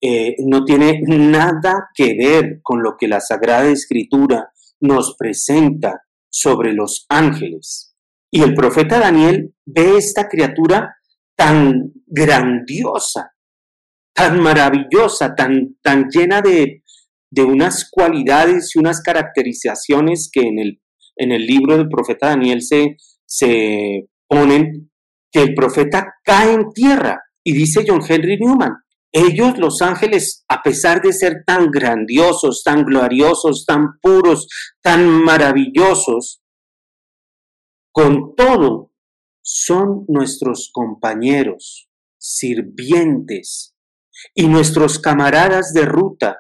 eh, 0.02 0.36
no 0.40 0.64
tiene 0.64 1.02
nada 1.06 1.90
que 1.94 2.16
ver 2.16 2.62
con 2.64 2.82
lo 2.82 2.96
que 2.98 3.08
la 3.08 3.20
Sagrada 3.20 3.68
Escritura 3.70 4.52
nos 4.80 5.16
presenta 5.18 6.04
sobre 6.30 6.74
los 6.74 7.06
ángeles. 7.10 7.96
Y 8.32 8.44
el 8.44 8.54
profeta 8.54 9.00
Daniel 9.00 9.54
ve 9.66 9.98
esta 9.98 10.28
criatura 10.30 10.96
tan 11.36 11.92
grandiosa, 12.06 13.34
tan 14.14 14.40
maravillosa, 14.42 15.36
tan, 15.36 15.78
tan 15.82 16.10
llena 16.10 16.42
de, 16.42 16.84
de 17.32 17.44
unas 17.44 17.90
cualidades 17.90 18.76
y 18.76 18.80
unas 18.80 19.02
caracterizaciones 19.02 20.30
que 20.32 20.42
en 20.42 20.60
el, 20.60 20.82
en 21.16 21.32
el 21.32 21.46
libro 21.46 21.78
del 21.78 21.90
profeta 21.90 22.28
Daniel 22.30 22.62
se, 22.62 22.98
se 23.26 24.08
ponen, 24.28 24.92
que 25.32 25.42
el 25.42 25.54
profeta 25.54 26.16
cae 26.24 26.54
en 26.54 26.72
tierra. 26.72 27.22
Y 27.44 27.54
dice 27.54 27.84
John 27.88 28.02
Henry 28.08 28.38
Newman, 28.38 28.74
ellos, 29.12 29.58
los 29.58 29.82
ángeles, 29.82 30.44
a 30.48 30.62
pesar 30.62 31.02
de 31.02 31.14
ser 31.14 31.44
tan 31.46 31.72
grandiosos, 31.72 32.64
tan 32.64 32.84
gloriosos, 32.84 33.66
tan 33.66 34.00
puros, 34.02 34.48
tan 34.82 35.08
maravillosos, 35.24 36.42
con 37.92 38.36
todo, 38.36 38.92
son 39.42 40.06
nuestros 40.08 40.70
compañeros, 40.72 41.90
sirvientes 42.20 43.76
y 44.36 44.48
nuestros 44.48 45.00
camaradas 45.00 45.74
de 45.74 45.86
ruta 45.86 46.38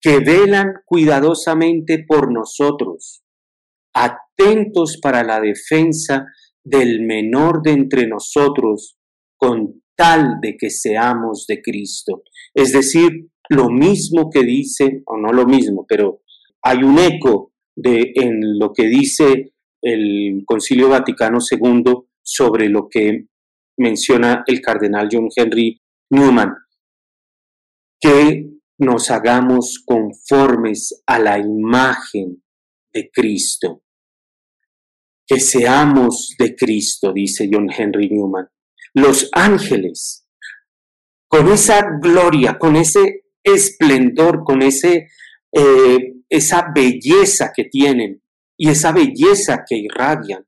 que 0.00 0.20
velan 0.20 0.74
cuidadosamente 0.84 2.04
por 2.06 2.32
nosotros, 2.32 3.22
atentos 3.94 4.98
para 5.02 5.24
la 5.24 5.40
defensa 5.40 6.26
del 6.64 7.02
menor 7.02 7.62
de 7.62 7.72
entre 7.72 8.06
nosotros 8.06 8.96
con 9.36 9.82
de 10.40 10.56
que 10.56 10.68
seamos 10.68 11.46
de 11.46 11.62
Cristo. 11.62 12.24
Es 12.52 12.72
decir, 12.72 13.28
lo 13.48 13.68
mismo 13.70 14.30
que 14.30 14.42
dice, 14.42 15.02
o 15.06 15.16
no 15.16 15.32
lo 15.32 15.46
mismo, 15.46 15.86
pero 15.88 16.22
hay 16.62 16.78
un 16.82 16.98
eco 16.98 17.52
de 17.76 18.12
en 18.16 18.58
lo 18.58 18.72
que 18.72 18.86
dice 18.86 19.52
el 19.80 20.42
Concilio 20.44 20.88
Vaticano 20.88 21.38
II 21.38 21.84
sobre 22.20 22.68
lo 22.68 22.88
que 22.88 23.26
menciona 23.78 24.42
el 24.46 24.60
cardenal 24.60 25.08
John 25.10 25.28
Henry 25.34 25.80
Newman, 26.10 26.52
que 28.00 28.50
nos 28.78 29.08
hagamos 29.10 29.82
conformes 29.86 31.02
a 31.06 31.20
la 31.20 31.38
imagen 31.38 32.42
de 32.92 33.08
Cristo, 33.12 33.82
que 35.26 35.38
seamos 35.38 36.34
de 36.36 36.56
Cristo, 36.56 37.12
dice 37.12 37.48
John 37.50 37.68
Henry 37.70 38.08
Newman 38.10 38.48
los 38.94 39.30
ángeles, 39.32 40.26
con 41.28 41.48
esa 41.48 41.82
gloria, 42.00 42.58
con 42.58 42.76
ese 42.76 43.24
esplendor, 43.42 44.44
con 44.44 44.62
ese, 44.62 45.08
eh, 45.52 46.14
esa 46.28 46.66
belleza 46.74 47.52
que 47.54 47.64
tienen 47.64 48.22
y 48.56 48.68
esa 48.68 48.92
belleza 48.92 49.64
que 49.66 49.76
irradian, 49.76 50.46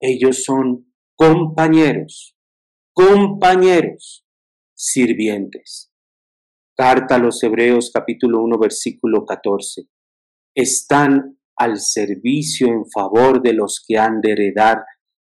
ellos 0.00 0.44
son 0.44 0.94
compañeros, 1.16 2.36
compañeros, 2.92 4.24
sirvientes. 4.74 5.92
Carta 6.76 7.16
a 7.16 7.18
los 7.18 7.42
Hebreos 7.42 7.90
capítulo 7.92 8.42
1 8.42 8.58
versículo 8.58 9.24
14. 9.24 9.82
Están 10.54 11.38
al 11.56 11.78
servicio 11.78 12.68
en 12.68 12.88
favor 12.90 13.42
de 13.42 13.52
los 13.52 13.84
que 13.86 13.98
han 13.98 14.20
de 14.20 14.32
heredar 14.32 14.84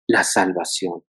la 0.07 0.23
salvación. 0.23 1.03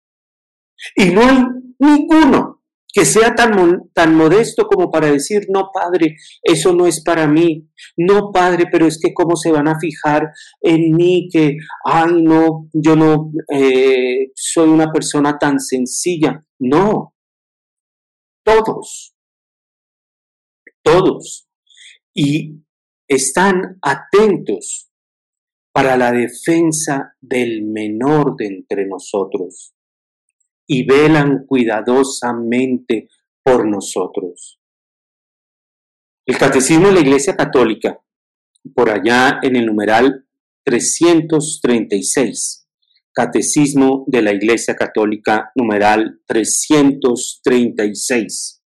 Y 0.96 1.06
no 1.12 1.22
hay 1.22 1.38
ninguno 1.80 2.60
que 2.92 3.06
sea 3.06 3.36
tan, 3.36 3.90
tan 3.94 4.16
modesto 4.16 4.66
como 4.66 4.90
para 4.90 5.12
decir, 5.12 5.46
no, 5.50 5.70
Padre, 5.72 6.16
eso 6.42 6.74
no 6.74 6.88
es 6.88 7.04
para 7.04 7.28
mí, 7.28 7.70
no, 7.96 8.32
Padre, 8.32 8.66
pero 8.72 8.88
es 8.88 9.00
que 9.00 9.14
cómo 9.14 9.36
se 9.36 9.52
van 9.52 9.68
a 9.68 9.80
fijar 9.80 10.32
en 10.62 10.96
mí, 10.96 11.30
que, 11.32 11.58
ay, 11.86 12.24
no, 12.24 12.68
yo 12.74 12.96
no 12.96 13.32
eh, 13.52 14.32
soy 14.36 14.70
una 14.70 14.92
persona 14.92 15.38
tan 15.38 15.60
sencilla. 15.60 16.44
No, 16.60 17.16
todos, 18.44 19.16
todos, 20.84 21.48
y 22.14 22.64
están 23.08 23.78
atentos 23.82 24.90
para 25.72 25.96
la 25.96 26.12
defensa 26.12 27.14
del 27.22 27.64
menor 27.64 28.36
de 28.36 28.48
entre 28.48 28.88
nosotros 28.88 29.74
y 30.72 30.86
velan 30.86 31.48
cuidadosamente 31.48 33.10
por 33.44 33.68
nosotros. 33.68 34.62
El 36.28 36.38
Catecismo 36.38 36.90
de 36.90 36.94
la 36.94 37.00
Iglesia 37.00 37.36
Católica, 37.36 38.00
por 38.76 38.92
allá 38.92 39.40
en 39.42 39.56
el 39.56 39.66
numeral 39.66 40.28
336, 40.64 42.68
Catecismo 43.12 44.04
de 44.06 44.22
la 44.22 44.32
Iglesia 44.32 44.76
Católica, 44.76 45.52
numeral 45.56 46.22
336. 46.28 48.62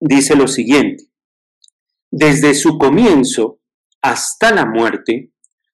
Dice 0.00 0.36
lo 0.36 0.46
siguiente, 0.46 1.04
desde 2.10 2.54
su 2.54 2.76
comienzo 2.76 3.62
hasta 4.02 4.52
la 4.52 4.66
muerte, 4.66 5.32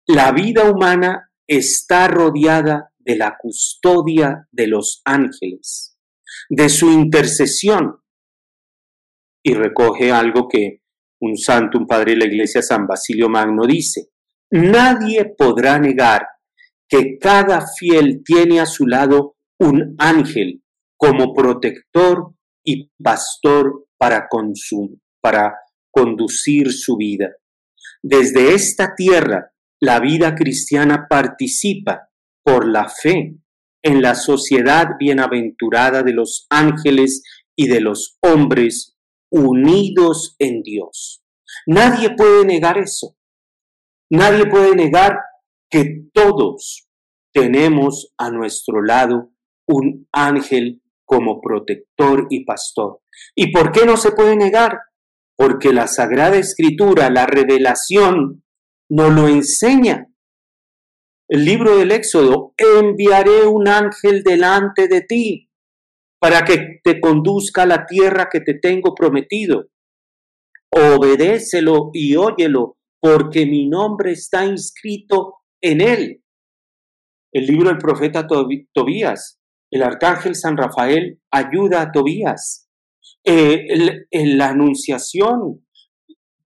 la 0.07 0.33
vida 0.33 0.71
humana 0.71 1.29
está 1.47 2.09
rodeada 2.09 2.93
de 2.99 3.17
la 3.17 3.37
custodia 3.39 4.47
de 4.51 4.67
los 4.67 5.03
ángeles, 5.05 5.99
de 6.49 6.69
su 6.69 6.91
intercesión. 6.91 7.99
Y 9.45 9.55
recoge 9.55 10.13
algo 10.13 10.49
que 10.49 10.83
un 11.21 11.37
santo, 11.37 11.79
un 11.79 11.87
padre 11.87 12.13
de 12.13 12.19
la 12.19 12.25
iglesia, 12.27 12.63
San 12.63 12.87
Basilio 12.87 13.29
Magno, 13.29 13.67
dice, 13.67 14.11
nadie 14.51 15.35
podrá 15.37 15.79
negar 15.79 16.27
que 16.89 17.19
cada 17.19 17.67
fiel 17.79 18.23
tiene 18.25 18.61
a 18.61 18.67
su 18.67 18.87
lado 18.87 19.37
un 19.59 19.95
ángel 19.99 20.63
como 20.97 21.33
protector 21.33 22.35
y 22.65 22.91
pastor 23.03 23.87
para, 23.97 24.29
para 25.21 25.55
conducir 25.91 26.73
su 26.73 26.97
vida. 26.97 27.31
Desde 28.03 28.55
esta 28.55 28.95
tierra 28.95 29.52
la 29.83 29.99
vida 29.99 30.37
cristiana 30.37 31.09
participa 31.11 32.09
por 32.45 32.69
la 32.69 32.89
fe 32.89 33.35
en 33.83 34.01
la 34.01 34.15
sociedad 34.15 34.91
bienaventurada 34.97 36.05
de 36.05 36.13
los 36.13 36.47
ángeles 36.51 37.25
y 37.57 37.67
de 37.67 37.81
los 37.81 38.17
hombres 38.21 38.97
unidos 39.29 40.37
en 40.39 40.63
Dios. 40.63 41.25
Nadie 41.67 42.15
puede 42.15 42.45
negar 42.45 42.79
eso. 42.79 43.17
Nadie 44.09 44.47
puede 44.47 44.77
negar 44.77 45.17
que 45.69 46.05
todos 46.13 46.87
tenemos 47.35 48.13
a 48.17 48.31
nuestro 48.31 48.85
lado 48.85 49.33
un 49.67 50.07
ángel 50.13 50.81
como 51.05 51.41
protector 51.41 52.29
y 52.31 52.45
pastor. 52.45 53.01
¿Y 53.35 53.51
por 53.51 53.73
qué 53.73 53.85
no 53.85 53.97
se 53.97 54.13
puede 54.13 54.37
negar? 54.37 54.79
Porque 55.37 55.73
la 55.73 55.89
Sagrada 55.89 56.37
Escritura, 56.37 57.11
la 57.11 57.27
revelación 57.27 58.42
nos 58.93 59.11
lo 59.15 59.27
enseña. 59.27 60.07
El 61.27 61.47
libro 61.47 61.79
del 61.79 61.93
Éxodo, 61.93 62.53
enviaré 62.59 63.47
un 63.47 63.67
ángel 63.67 64.23
delante 64.23 64.87
de 64.87 65.01
ti 65.01 65.51
para 66.21 66.45
que 66.45 66.81
te 66.85 67.01
conduzca 67.01 67.63
a 67.63 67.67
la 67.67 67.87
tierra 67.87 68.29
que 68.31 68.41
te 68.41 68.53
tengo 68.53 68.95
prometido. 68.95 69.71
Obedécelo 70.71 71.89
y 71.95 72.17
óyelo, 72.17 72.77
porque 73.01 73.47
mi 73.47 73.67
nombre 73.67 74.13
está 74.13 74.45
inscrito 74.45 75.37
en 75.63 75.81
él. 75.81 76.23
El 77.33 77.47
libro 77.47 77.71
del 77.71 77.79
profeta 77.79 78.27
Tobías, 78.27 79.41
el 79.71 79.83
arcángel 79.83 80.35
San 80.35 80.59
Rafael 80.59 81.19
ayuda 81.31 81.81
a 81.81 81.93
Tobías. 81.93 82.69
Eh, 83.25 84.05
en 84.11 84.37
la 84.37 84.51
anunciación, 84.51 85.65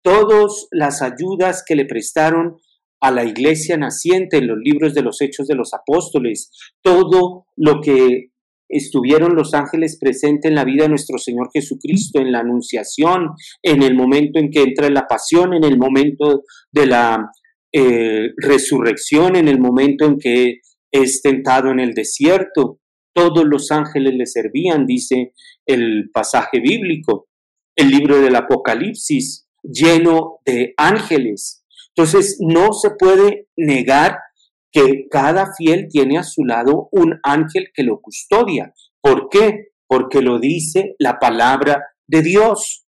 todas 0.02 0.68
las 0.72 1.02
ayudas 1.02 1.64
que 1.66 1.76
le 1.76 1.86
prestaron 1.86 2.58
a 3.02 3.12
la 3.12 3.24
iglesia 3.24 3.78
naciente 3.78 4.38
en 4.38 4.48
los 4.48 4.58
libros 4.58 4.94
de 4.94 5.04
los 5.04 5.22
hechos 5.22 5.48
de 5.48 5.56
los 5.56 5.74
apóstoles, 5.74 6.52
todo 6.82 7.46
lo 7.56 7.82
que 7.82 8.32
estuvieron 8.70 9.36
los 9.36 9.54
ángeles 9.54 9.98
presentes 10.00 10.50
en 10.50 10.56
la 10.56 10.64
vida 10.64 10.84
de 10.84 10.90
nuestro 10.90 11.18
Señor 11.18 11.50
Jesucristo, 11.54 12.20
en 12.20 12.32
la 12.32 12.40
anunciación, 12.40 13.32
en 13.64 13.82
el 13.82 13.96
momento 13.96 14.40
en 14.40 14.52
que 14.52 14.62
entra 14.62 14.88
en 14.88 14.94
la 14.94 15.08
pasión, 15.08 15.54
en 15.54 15.64
el 15.64 15.78
momento 15.78 16.44
de 16.72 16.86
la 16.86 17.32
eh, 17.74 18.30
resurrección, 18.38 19.36
en 19.36 19.48
el 19.48 19.60
momento 19.60 20.06
en 20.06 20.18
que 20.20 20.60
es 20.92 21.22
tentado 21.22 21.72
en 21.72 21.80
el 21.80 21.94
desierto. 21.94 22.80
Todos 23.14 23.44
los 23.46 23.72
ángeles 23.72 24.14
le 24.14 24.26
servían, 24.28 24.86
dice 24.86 25.34
el 25.66 26.10
pasaje 26.14 26.60
bíblico. 26.60 27.28
El 27.76 27.90
libro 27.90 28.20
del 28.20 28.36
Apocalipsis 28.36 29.49
lleno 29.64 30.40
de 30.46 30.74
ángeles. 30.78 31.66
Entonces, 31.96 32.38
no 32.40 32.74
se 32.74 32.92
puede 32.92 33.48
negar 33.58 34.20
que 34.72 35.08
cada 35.10 35.54
fiel 35.58 35.88
tiene 35.90 36.18
a 36.18 36.24
su 36.24 36.46
lado 36.46 36.90
un 36.92 37.20
ángel 37.24 37.72
que 37.74 37.84
lo 37.84 38.02
custodia. 38.02 38.74
¿Por 39.02 39.30
qué? 39.30 39.70
Porque 39.88 40.22
lo 40.22 40.40
dice 40.40 40.96
la 41.00 41.20
palabra 41.20 41.84
de 42.08 42.22
Dios. 42.22 42.86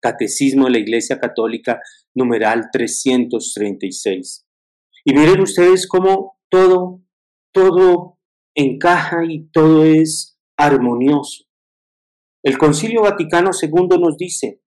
Catecismo 0.00 0.66
de 0.66 0.72
la 0.72 0.78
Iglesia 0.78 1.18
Católica, 1.18 1.80
numeral 2.14 2.68
336. 2.70 4.46
Y 5.04 5.14
miren 5.14 5.40
ustedes 5.40 5.88
cómo 5.88 6.38
todo, 6.50 7.02
todo 7.52 8.18
encaja 8.54 9.24
y 9.24 9.48
todo 9.50 9.84
es 9.84 10.38
armonioso. 10.56 11.44
El 12.42 12.58
Concilio 12.58 13.02
Vaticano 13.02 13.50
II 13.60 13.98
nos 13.98 14.16
dice, 14.16 14.60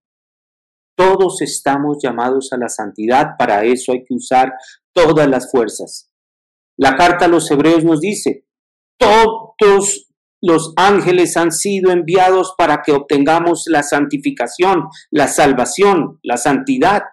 todos 0.99 1.41
estamos 1.41 1.99
llamados 2.03 2.51
a 2.51 2.57
la 2.57 2.67
santidad, 2.67 3.37
para 3.37 3.63
eso 3.63 3.93
hay 3.93 4.03
que 4.03 4.13
usar 4.13 4.51
todas 4.93 5.29
las 5.29 5.49
fuerzas. 5.49 6.11
La 6.77 6.97
carta 6.97 7.23
a 7.23 7.29
los 7.29 7.49
hebreos 7.49 7.85
nos 7.85 8.01
dice, 8.01 8.45
todos 8.97 10.09
los 10.41 10.73
ángeles 10.75 11.37
han 11.37 11.53
sido 11.53 11.91
enviados 11.91 12.53
para 12.57 12.81
que 12.81 12.91
obtengamos 12.91 13.63
la 13.67 13.81
santificación, 13.81 14.89
la 15.09 15.29
salvación, 15.29 16.19
la 16.21 16.35
santidad. 16.35 17.03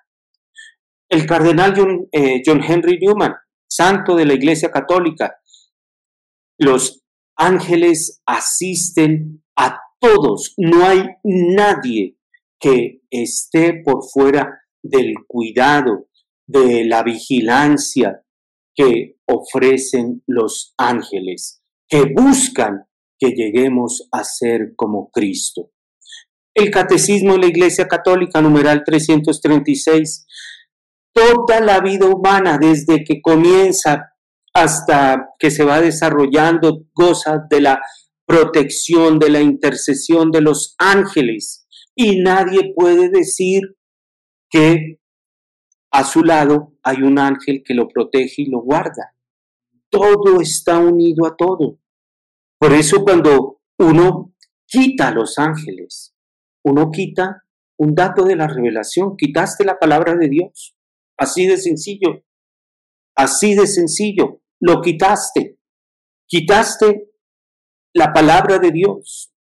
El 1.08 1.24
cardenal 1.24 1.74
John, 1.76 2.08
eh, 2.10 2.42
Henry 2.44 2.98
Newman, 3.00 3.36
santo 3.70 4.16
de 4.16 4.26
la 4.26 4.34
Iglesia 4.34 4.72
Católica, 4.72 5.36
los 6.58 7.04
ángeles 7.36 8.20
asisten 8.26 9.44
a 9.56 9.78
todos, 10.00 10.54
no 10.56 10.84
hay 10.84 11.04
nadie 11.22 12.16
que 12.58 13.00
esté 13.10 13.82
por 13.84 14.04
fuera 14.04 14.62
del 14.82 15.14
cuidado, 15.26 16.08
de 16.46 16.84
la 16.84 17.02
vigilancia 17.02 18.22
que 18.74 19.16
ofrecen 19.26 20.22
los 20.26 20.74
ángeles, 20.76 21.62
que 21.88 22.04
buscan 22.14 22.84
que 23.18 23.30
lleguemos 23.30 24.08
a 24.12 24.22
ser 24.22 24.74
como 24.76 25.10
Cristo. 25.10 25.70
El 26.54 26.70
Catecismo 26.70 27.32
de 27.32 27.38
la 27.38 27.46
Iglesia 27.46 27.88
Católica, 27.88 28.40
numeral 28.40 28.82
336, 28.84 30.26
toda 31.12 31.60
la 31.60 31.80
vida 31.80 32.06
humana, 32.06 32.58
desde 32.58 33.04
que 33.04 33.20
comienza 33.20 34.12
hasta 34.54 35.30
que 35.38 35.50
se 35.50 35.64
va 35.64 35.80
desarrollando, 35.80 36.86
goza 36.94 37.44
de 37.50 37.60
la 37.60 37.80
protección, 38.26 39.18
de 39.18 39.30
la 39.30 39.40
intercesión 39.40 40.30
de 40.30 40.40
los 40.40 40.74
ángeles 40.78 41.65
y 41.96 42.20
nadie 42.20 42.74
puede 42.74 43.08
decir 43.08 43.76
que 44.50 45.00
a 45.90 46.04
su 46.04 46.22
lado 46.22 46.74
hay 46.82 47.02
un 47.02 47.18
ángel 47.18 47.62
que 47.64 47.74
lo 47.74 47.88
protege 47.88 48.42
y 48.42 48.46
lo 48.46 48.60
guarda. 48.60 49.14
Todo 49.88 50.40
está 50.40 50.78
unido 50.78 51.26
a 51.26 51.34
todo. 51.36 51.78
Por 52.58 52.72
eso 52.74 53.02
cuando 53.02 53.60
uno 53.78 54.34
quita 54.66 55.08
a 55.08 55.14
los 55.14 55.38
ángeles, 55.38 56.14
uno 56.62 56.90
quita 56.90 57.44
un 57.78 57.94
dato 57.94 58.24
de 58.24 58.36
la 58.36 58.46
revelación, 58.46 59.16
quitaste 59.16 59.64
la 59.64 59.78
palabra 59.78 60.16
de 60.16 60.28
Dios. 60.28 60.76
Así 61.16 61.46
de 61.46 61.56
sencillo, 61.56 62.24
así 63.14 63.54
de 63.54 63.66
sencillo, 63.66 64.42
lo 64.60 64.82
quitaste. 64.82 65.58
Quitaste 66.26 67.10
la 67.94 68.12
palabra 68.12 68.58
de 68.58 68.70
Dios. 68.70 69.32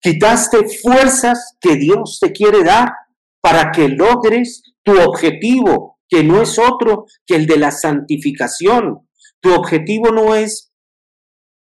Quitaste 0.00 0.68
fuerzas 0.82 1.56
que 1.60 1.76
Dios 1.76 2.18
te 2.20 2.32
quiere 2.32 2.62
dar 2.64 2.92
para 3.40 3.70
que 3.70 3.88
logres 3.88 4.62
tu 4.82 5.00
objetivo, 5.00 5.98
que 6.08 6.22
no 6.24 6.40
es 6.40 6.58
otro 6.58 7.06
que 7.26 7.36
el 7.36 7.46
de 7.46 7.58
la 7.58 7.70
santificación. 7.70 9.08
Tu 9.40 9.52
objetivo 9.52 10.10
no 10.10 10.34
es 10.34 10.72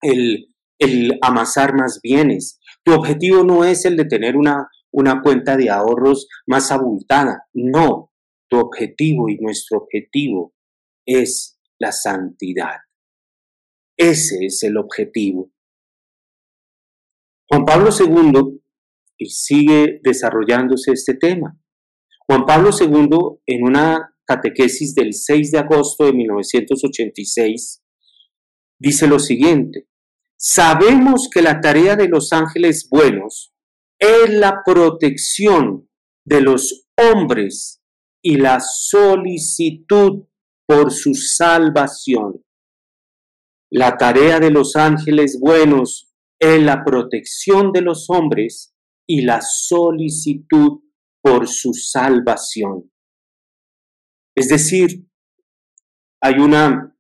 el 0.02 0.50
el 0.80 1.18
amasar 1.20 1.74
más 1.74 2.00
bienes. 2.02 2.58
Tu 2.82 2.92
objetivo 2.92 3.44
no 3.44 3.64
es 3.64 3.84
el 3.84 3.96
de 3.96 4.06
tener 4.06 4.36
una, 4.36 4.68
una 4.90 5.20
cuenta 5.22 5.56
de 5.56 5.70
ahorros 5.70 6.26
más 6.46 6.72
abultada. 6.72 7.44
No, 7.52 8.12
tu 8.48 8.58
objetivo 8.58 9.28
y 9.28 9.36
nuestro 9.36 9.78
objetivo 9.78 10.54
es 11.06 11.58
la 11.78 11.92
santidad. 11.92 12.78
Ese 13.96 14.46
es 14.46 14.62
el 14.62 14.78
objetivo. 14.78 15.50
Juan 17.50 17.64
Pablo 17.64 17.90
II, 17.90 18.60
y 19.18 19.28
sigue 19.28 20.00
desarrollándose 20.04 20.92
este 20.92 21.14
tema. 21.14 21.58
Juan 22.28 22.46
Pablo 22.46 22.70
II, 22.70 23.40
en 23.44 23.64
una 23.64 24.14
catequesis 24.24 24.94
del 24.94 25.12
6 25.12 25.50
de 25.50 25.58
agosto 25.58 26.04
de 26.04 26.12
1986, 26.12 27.82
dice 28.78 29.08
lo 29.08 29.18
siguiente, 29.18 29.88
sabemos 30.38 31.28
que 31.28 31.42
la 31.42 31.60
tarea 31.60 31.96
de 31.96 32.08
los 32.08 32.32
ángeles 32.32 32.88
buenos 32.88 33.52
es 33.98 34.30
la 34.32 34.62
protección 34.64 35.90
de 36.24 36.42
los 36.42 36.86
hombres 36.96 37.82
y 38.22 38.36
la 38.36 38.60
solicitud 38.60 40.24
por 40.66 40.92
su 40.92 41.14
salvación. 41.14 42.44
La 43.72 43.96
tarea 43.96 44.38
de 44.38 44.50
los 44.50 44.76
ángeles 44.76 45.36
buenos 45.40 46.09
es 46.40 46.62
la 46.62 46.82
protección 46.82 47.70
de 47.70 47.82
los 47.82 48.08
hombres 48.08 48.74
y 49.06 49.22
la 49.22 49.40
solicitud 49.42 50.80
por 51.22 51.46
su 51.46 51.74
salvación. 51.74 52.90
Es 54.34 54.48
decir, 54.48 55.06
hay 56.22 56.34
una 56.34 56.96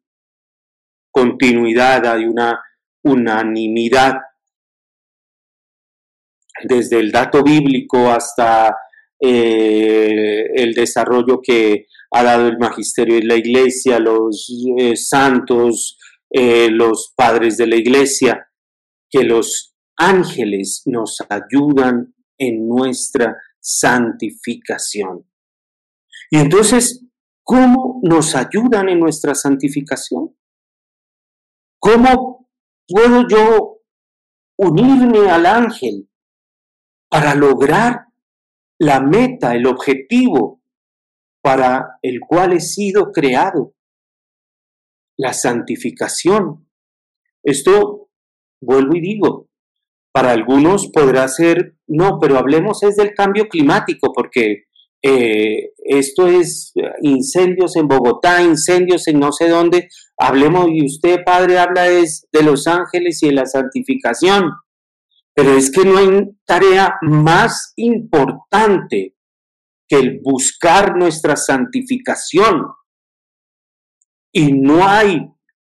continuidad, 1.10 2.06
hay 2.06 2.24
una 2.24 2.60
unanimidad 3.02 4.14
desde 6.64 7.00
el 7.00 7.10
dato 7.10 7.42
bíblico 7.42 8.10
hasta 8.10 8.76
eh, 9.18 10.44
el 10.54 10.74
desarrollo 10.74 11.40
que 11.42 11.86
ha 12.10 12.22
dado 12.22 12.48
el 12.48 12.58
magisterio 12.58 13.14
de 13.16 13.24
la 13.24 13.36
iglesia, 13.36 13.98
los 13.98 14.52
eh, 14.78 14.96
santos, 14.96 15.98
eh, 16.30 16.68
los 16.70 17.14
padres 17.16 17.56
de 17.56 17.66
la 17.66 17.76
iglesia, 17.76 18.49
que 19.10 19.24
los 19.24 19.74
ángeles 19.96 20.82
nos 20.86 21.18
ayudan 21.28 22.14
en 22.38 22.66
nuestra 22.66 23.36
santificación. 23.60 25.30
Y 26.30 26.38
entonces, 26.38 27.04
¿cómo 27.42 28.00
nos 28.02 28.34
ayudan 28.34 28.88
en 28.88 29.00
nuestra 29.00 29.34
santificación? 29.34 30.36
¿Cómo 31.78 32.48
puedo 32.86 33.26
yo 33.28 33.82
unirme 34.56 35.30
al 35.30 35.46
ángel 35.46 36.08
para 37.08 37.34
lograr 37.34 38.06
la 38.78 39.00
meta, 39.00 39.54
el 39.54 39.66
objetivo 39.66 40.62
para 41.42 41.98
el 42.02 42.20
cual 42.20 42.52
he 42.52 42.60
sido 42.60 43.10
creado? 43.12 43.74
La 45.18 45.32
santificación. 45.32 46.70
Esto, 47.42 47.99
vuelvo 48.60 48.96
y 48.96 49.00
digo, 49.00 49.48
para 50.12 50.32
algunos 50.32 50.88
podrá 50.92 51.26
ser, 51.28 51.76
no, 51.86 52.18
pero 52.20 52.38
hablemos 52.38 52.82
es 52.82 52.96
del 52.96 53.14
cambio 53.14 53.48
climático, 53.48 54.12
porque 54.12 54.64
eh, 55.02 55.70
esto 55.78 56.26
es 56.26 56.72
incendios 57.02 57.76
en 57.76 57.88
Bogotá, 57.88 58.42
incendios 58.42 59.08
en 59.08 59.20
no 59.20 59.32
sé 59.32 59.48
dónde, 59.48 59.88
hablemos, 60.18 60.68
y 60.72 60.84
usted, 60.84 61.20
padre, 61.24 61.58
habla 61.58 61.88
es 61.88 62.26
de 62.32 62.42
los 62.42 62.66
ángeles 62.66 63.22
y 63.22 63.28
de 63.28 63.34
la 63.34 63.46
santificación, 63.46 64.50
pero 65.34 65.56
es 65.56 65.70
que 65.70 65.84
no 65.84 65.96
hay 65.96 66.08
tarea 66.44 66.96
más 67.02 67.72
importante 67.76 69.14
que 69.88 69.96
el 69.96 70.20
buscar 70.22 70.96
nuestra 70.96 71.36
santificación. 71.36 72.66
Y 74.32 74.52
no 74.52 74.86
hay 74.86 75.26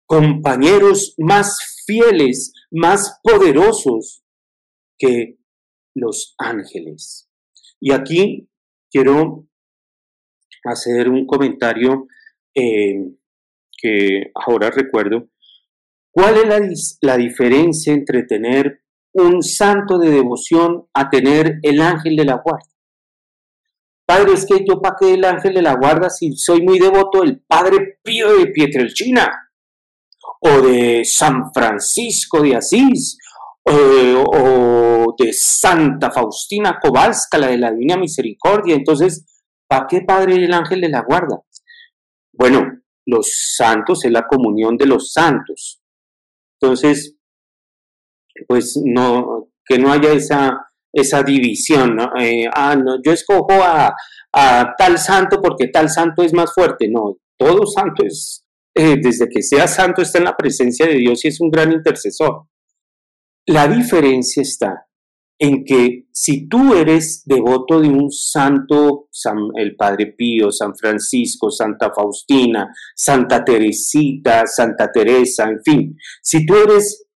compañeros 0.06 1.14
más 1.16 1.56
fieles, 1.86 2.52
más 2.72 3.20
poderosos 3.22 4.24
que 4.98 5.38
los 5.94 6.34
ángeles. 6.38 7.28
Y 7.80 7.92
aquí 7.92 8.48
quiero 8.90 9.46
hacer 10.64 11.08
un 11.08 11.26
comentario 11.26 12.06
eh, 12.54 12.94
que 13.76 14.30
ahora 14.34 14.70
recuerdo. 14.70 15.28
¿Cuál 16.10 16.36
es 16.36 16.46
la, 16.46 16.60
la 17.00 17.16
diferencia 17.16 17.92
entre 17.92 18.22
tener 18.24 18.82
un 19.14 19.42
santo 19.42 19.98
de 19.98 20.10
devoción 20.10 20.86
a 20.94 21.10
tener 21.10 21.58
el 21.62 21.80
ángel 21.80 22.16
de 22.16 22.24
la 22.24 22.40
guarda? 22.42 22.68
Padre, 24.06 24.32
es 24.34 24.46
que 24.46 24.64
yo 24.66 24.80
para 24.80 24.96
qué 24.98 25.14
el 25.14 25.24
ángel 25.24 25.54
de 25.54 25.62
la 25.62 25.74
guarda 25.74 26.10
si 26.10 26.36
soy 26.36 26.62
muy 26.62 26.78
devoto 26.78 27.22
del 27.22 27.40
Padre 27.40 27.98
Pío 28.02 28.36
de 28.36 28.46
Pietrelcina 28.46 29.51
o 30.44 30.60
de 30.60 31.04
San 31.04 31.52
Francisco 31.52 32.40
de 32.42 32.56
Asís 32.56 33.16
o 33.64 35.14
de 35.16 35.32
Santa 35.32 36.10
Faustina 36.10 36.78
Kowalska, 36.82 37.38
la 37.38 37.46
de 37.48 37.58
la 37.58 37.70
Divina 37.70 37.96
Misericordia. 37.96 38.74
Entonces, 38.74 39.24
¿para 39.68 39.86
qué 39.86 40.00
Padre 40.00 40.34
el 40.34 40.52
ángel 40.52 40.80
de 40.80 40.88
la 40.88 41.02
guarda? 41.02 41.40
Bueno, 42.32 42.82
los 43.06 43.54
santos 43.56 44.04
es 44.04 44.10
la 44.10 44.26
comunión 44.26 44.76
de 44.76 44.86
los 44.86 45.12
santos. 45.12 45.80
Entonces, 46.60 47.16
pues 48.48 48.80
no, 48.84 49.48
que 49.64 49.78
no 49.78 49.92
haya 49.92 50.12
esa, 50.12 50.66
esa 50.92 51.22
división, 51.22 51.98
eh, 52.18 52.48
ah, 52.52 52.74
no, 52.74 53.00
yo 53.02 53.12
escojo 53.12 53.52
a, 53.52 53.94
a, 54.32 54.74
tal 54.76 54.98
santo 54.98 55.40
porque 55.40 55.68
tal 55.68 55.88
santo 55.88 56.22
es 56.22 56.32
más 56.32 56.52
fuerte. 56.52 56.88
No, 56.88 57.16
todo 57.36 57.66
santo 57.66 58.04
es, 58.04 58.41
eh, 58.74 58.96
desde 59.00 59.28
que 59.28 59.42
sea 59.42 59.66
santo 59.66 60.02
está 60.02 60.18
en 60.18 60.24
la 60.24 60.36
presencia 60.36 60.86
de 60.86 60.94
Dios 60.94 61.24
y 61.24 61.28
es 61.28 61.40
un 61.40 61.50
gran 61.50 61.72
intercesor. 61.72 62.46
La 63.46 63.68
diferencia 63.68 64.42
está 64.42 64.86
en 65.38 65.64
que 65.64 66.06
si 66.12 66.48
tú 66.48 66.72
eres 66.74 67.24
devoto 67.26 67.80
de 67.80 67.88
un 67.88 68.12
santo, 68.12 69.08
el 69.56 69.74
Padre 69.74 70.14
Pío, 70.16 70.52
San 70.52 70.76
Francisco, 70.76 71.50
Santa 71.50 71.92
Faustina, 71.92 72.72
Santa 72.94 73.44
Teresita, 73.44 74.46
Santa 74.46 74.92
Teresa, 74.92 75.48
en 75.48 75.60
fin, 75.62 75.96
si 76.22 76.46
tú 76.46 76.54
eres 76.54 77.06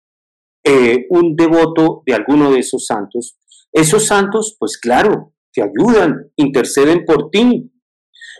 eh, 0.64 1.06
un 1.10 1.36
devoto 1.36 2.02
de 2.04 2.14
alguno 2.14 2.50
de 2.50 2.58
esos 2.58 2.86
santos, 2.86 3.38
esos 3.70 4.06
santos, 4.06 4.56
pues 4.58 4.76
claro, 4.76 5.34
te 5.52 5.62
ayudan, 5.62 6.32
interceden 6.34 7.04
por 7.04 7.30
ti. 7.30 7.72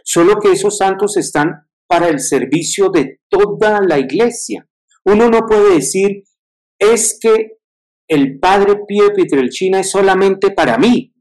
Solo 0.03 0.41
que 0.41 0.51
esos 0.51 0.79
santos 0.79 1.17
están 1.17 1.66
para 1.87 2.09
el 2.09 2.21
servicio 2.21 2.91
de 2.91 3.21
toda 3.29 3.81
la 3.81 3.99
iglesia. 3.99 4.69
Uno 5.05 5.29
no 5.31 5.41
puede 5.47 5.75
decir, 5.75 6.25
es 6.79 7.19
que 7.21 7.59
el 8.09 8.39
Padre 8.39 8.81
Pío 8.87 9.13
Pietrelcina 9.15 9.81
es 9.81 9.91
solamente 9.91 10.51
para 10.51 10.79
mí, 10.79 11.15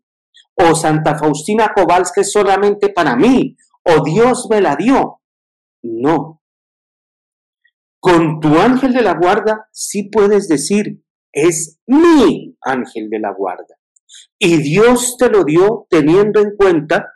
o 0.55 0.75
Santa 0.75 1.17
Faustina 1.17 1.71
Kowalska 1.75 2.21
es 2.21 2.31
solamente 2.31 2.89
para 2.89 3.15
mí, 3.15 3.57
o 3.83 4.03
Dios 4.03 4.47
me 4.49 4.61
la 4.61 4.75
dio. 4.75 5.21
No. 5.83 6.41
Con 7.99 8.39
tu 8.39 8.57
ángel 8.59 8.93
de 8.93 9.01
la 9.01 9.15
guarda 9.15 9.67
sí 9.71 10.09
puedes 10.09 10.47
decir, 10.47 11.03
es 11.31 11.79
mi 11.87 12.55
ángel 12.61 13.09
de 13.09 13.19
la 13.19 13.33
guarda. 13.33 13.75
Y 14.39 14.57
Dios 14.57 15.17
te 15.17 15.29
lo 15.29 15.43
dio 15.43 15.87
teniendo 15.89 16.39
en 16.39 16.55
cuenta, 16.55 17.13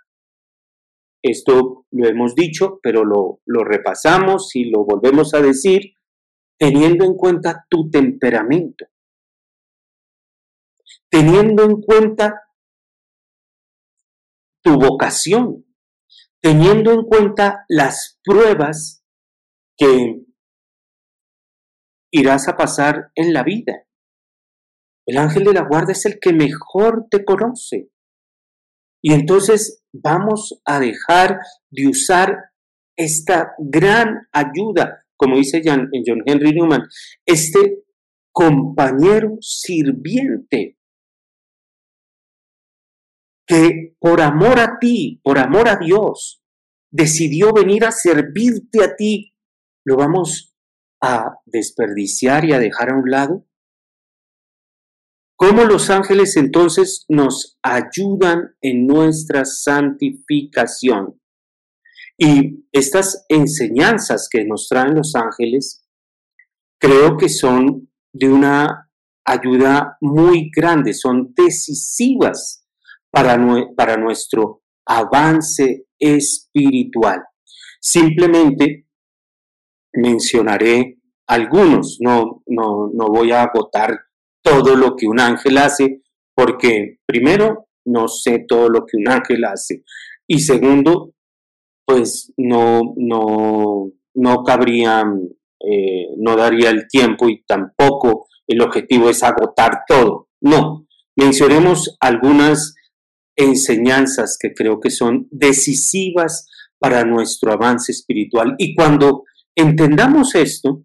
esto 1.22 1.86
lo 1.92 2.08
hemos 2.08 2.36
dicho, 2.36 2.80
pero 2.82 3.04
lo, 3.04 3.42
lo 3.46 3.64
repasamos 3.64 4.56
y 4.56 4.66
lo 4.66 4.86
volvemos 4.86 5.34
a 5.34 5.42
decir, 5.42 5.94
teniendo 6.58 7.06
en 7.06 7.16
cuenta 7.16 7.66
tu 7.70 7.90
temperamento 7.90 8.86
teniendo 11.10 11.64
en 11.64 11.82
cuenta 11.82 12.44
tu 14.62 14.76
vocación, 14.76 15.66
teniendo 16.42 16.92
en 16.92 17.04
cuenta 17.04 17.66
las 17.68 18.20
pruebas 18.24 19.04
que 19.78 20.22
irás 22.12 22.48
a 22.48 22.58
pasar 22.58 23.12
en 23.16 23.34
la 23.34 23.44
vida. 23.44 23.86
El 25.06 25.18
ángel 25.18 25.44
de 25.44 25.54
la 25.54 25.68
guarda 25.68 25.94
es 25.94 26.06
el 26.06 26.20
que 26.20 26.34
mejor 26.34 27.08
te 27.10 27.26
conoce. 27.26 27.90
Y 29.02 29.14
entonces 29.14 29.84
vamos 29.94 30.62
a 30.66 30.80
dejar 30.80 31.40
de 31.70 31.88
usar 31.88 32.38
esta 32.98 33.54
gran 33.58 34.28
ayuda, 34.32 35.06
como 35.16 35.38
dice 35.38 35.62
John, 35.64 35.90
John 36.06 36.22
Henry 36.26 36.52
Newman, 36.52 36.88
este 37.26 37.84
compañero 38.32 39.38
sirviente 39.42 40.78
que 43.48 43.96
por 44.00 44.22
amor 44.22 44.60
a 44.60 44.78
ti, 44.80 45.20
por 45.24 45.40
amor 45.40 45.70
a 45.70 45.78
Dios, 45.78 46.44
decidió 46.92 47.52
venir 47.52 47.84
a 47.84 47.92
servirte 47.92 48.84
a 48.84 48.96
ti, 48.96 49.34
lo 49.84 49.96
vamos 49.96 50.54
a 51.02 51.40
desperdiciar 51.46 52.46
y 52.46 52.54
a 52.54 52.60
dejar 52.60 52.92
a 52.92 52.96
un 52.96 53.10
lado? 53.10 53.49
Cómo 55.40 55.64
los 55.64 55.90
ángeles 55.90 56.36
entonces 56.36 57.06
nos 57.08 57.58
ayudan 57.64 58.58
en 58.60 58.86
nuestra 58.86 59.46
santificación. 59.46 61.18
Y 62.18 62.66
estas 62.74 63.26
enseñanzas 63.30 64.28
que 64.30 64.44
nos 64.44 64.68
traen 64.68 64.96
los 64.96 65.16
ángeles, 65.16 65.88
creo 66.78 67.16
que 67.16 67.30
son 67.30 67.90
de 68.12 68.28
una 68.28 68.92
ayuda 69.24 69.98
muy 70.02 70.52
grande, 70.54 70.94
son 70.94 71.34
decisivas 71.34 72.66
para, 73.10 73.40
para 73.78 73.96
nuestro 73.96 74.64
avance 74.86 75.86
espiritual. 75.98 77.24
Simplemente 77.80 78.88
mencionaré 79.94 81.00
algunos, 81.28 81.98
no, 82.02 82.44
no, 82.46 82.90
no 82.94 83.08
voy 83.08 83.32
a 83.32 83.44
agotar 83.44 84.09
todo 84.42 84.76
lo 84.76 84.96
que 84.96 85.08
un 85.08 85.20
ángel 85.20 85.58
hace, 85.58 86.02
porque 86.36 87.00
primero, 87.06 87.68
no 87.86 88.08
sé 88.08 88.46
todo 88.48 88.70
lo 88.70 88.86
que 88.86 88.98
un 88.98 89.10
ángel 89.10 89.44
hace, 89.46 89.84
y 90.28 90.40
segundo, 90.40 91.14
pues 91.86 92.32
no, 92.38 92.94
no, 92.98 93.92
no 94.14 94.44
cabría, 94.44 95.04
eh, 95.60 96.08
no 96.18 96.36
daría 96.36 96.70
el 96.70 96.88
tiempo 96.88 97.30
y 97.30 97.44
tampoco 97.44 98.28
el 98.48 98.62
objetivo 98.62 99.10
es 99.10 99.24
agotar 99.24 99.82
todo. 99.88 100.30
No, 100.42 100.88
mencionemos 101.16 101.98
algunas 102.00 102.76
enseñanzas 103.36 104.38
que 104.40 104.54
creo 104.54 104.80
que 104.80 104.92
son 104.92 105.28
decisivas 105.32 106.48
para 106.78 107.04
nuestro 107.06 107.52
avance 107.52 107.92
espiritual. 107.92 108.56
Y 108.58 108.76
cuando 108.76 109.24
entendamos 109.56 110.36
esto, 110.36 110.84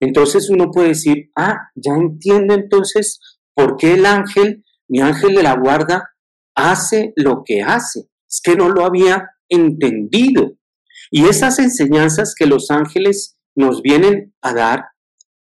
entonces 0.00 0.50
uno 0.50 0.70
puede 0.70 0.88
decir, 0.88 1.30
ah, 1.36 1.70
ya 1.74 1.94
entiendo 1.94 2.54
entonces 2.54 3.20
por 3.54 3.76
qué 3.76 3.94
el 3.94 4.06
ángel, 4.06 4.64
mi 4.88 5.00
ángel 5.00 5.34
de 5.34 5.42
la 5.42 5.56
guarda, 5.56 6.10
hace 6.54 7.12
lo 7.16 7.42
que 7.44 7.62
hace. 7.62 8.08
Es 8.28 8.40
que 8.42 8.56
no 8.56 8.68
lo 8.68 8.84
había 8.84 9.30
entendido. 9.48 10.56
Y 11.10 11.26
esas 11.26 11.58
enseñanzas 11.58 12.34
que 12.36 12.46
los 12.46 12.70
ángeles 12.70 13.38
nos 13.54 13.80
vienen 13.82 14.34
a 14.42 14.52
dar 14.52 14.84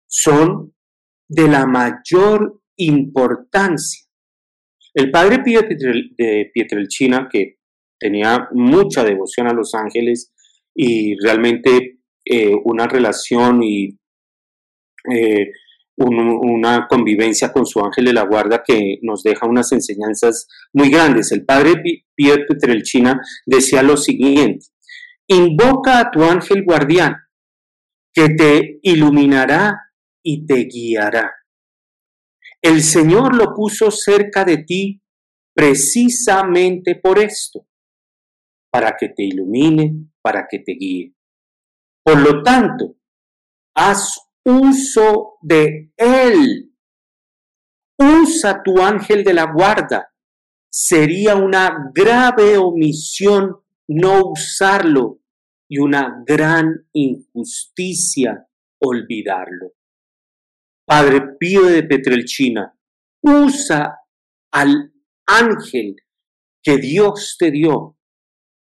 son 0.07 0.73
de 1.29 1.47
la 1.47 1.65
mayor 1.65 2.61
importancia. 2.77 4.05
El 4.93 5.09
padre 5.09 5.39
Pío 5.39 5.61
de 5.61 6.51
Pietrelcina, 6.53 7.27
que 7.31 7.57
tenía 7.99 8.49
mucha 8.51 9.03
devoción 9.03 9.47
a 9.47 9.53
los 9.53 9.73
ángeles 9.73 10.33
y 10.75 11.15
realmente 11.23 11.99
eh, 12.25 12.53
una 12.63 12.87
relación 12.87 13.63
y 13.63 13.97
eh, 15.11 15.51
una 15.95 16.87
convivencia 16.87 17.51
con 17.51 17.65
su 17.65 17.79
ángel 17.79 18.05
de 18.05 18.13
la 18.13 18.23
guarda 18.23 18.63
que 18.65 18.97
nos 19.03 19.21
deja 19.21 19.45
unas 19.45 19.71
enseñanzas 19.71 20.47
muy 20.73 20.89
grandes. 20.89 21.31
El 21.31 21.45
padre 21.45 22.05
Pierre 22.15 22.45
Petrelchina 22.47 23.21
decía 23.45 23.83
lo 23.83 23.95
siguiente, 23.95 24.65
invoca 25.27 25.99
a 25.99 26.11
tu 26.11 26.23
ángel 26.23 26.63
guardián 26.63 27.15
que 28.13 28.29
te 28.29 28.79
iluminará 28.81 29.93
y 30.23 30.45
te 30.45 30.65
guiará. 30.65 31.33
El 32.61 32.81
Señor 32.81 33.35
lo 33.35 33.53
puso 33.53 33.91
cerca 33.91 34.45
de 34.45 34.63
ti 34.63 35.01
precisamente 35.53 36.95
por 36.95 37.19
esto, 37.19 37.67
para 38.71 38.95
que 38.97 39.09
te 39.09 39.23
ilumine, 39.23 40.11
para 40.21 40.47
que 40.49 40.59
te 40.59 40.73
guíe. 40.73 41.13
Por 42.03 42.19
lo 42.19 42.41
tanto, 42.41 42.95
haz 43.75 44.19
uso 44.45 45.37
de 45.41 45.91
él. 45.97 46.73
Usa 47.97 48.61
tu 48.63 48.81
ángel 48.81 49.23
de 49.23 49.33
la 49.33 49.51
guarda. 49.51 50.13
Sería 50.69 51.35
una 51.35 51.91
grave 51.93 52.57
omisión 52.57 53.63
no 53.87 54.31
usarlo 54.31 55.19
y 55.69 55.79
una 55.79 56.23
gran 56.25 56.87
injusticia 56.93 58.47
olvidarlo. 58.79 59.73
Padre 60.85 61.35
Pío 61.39 61.65
de 61.65 61.83
Petrelchina, 61.83 62.77
usa 63.21 63.99
al 64.51 64.93
ángel 65.25 65.95
que 66.61 66.77
Dios 66.77 67.37
te 67.39 67.51
dio, 67.51 67.97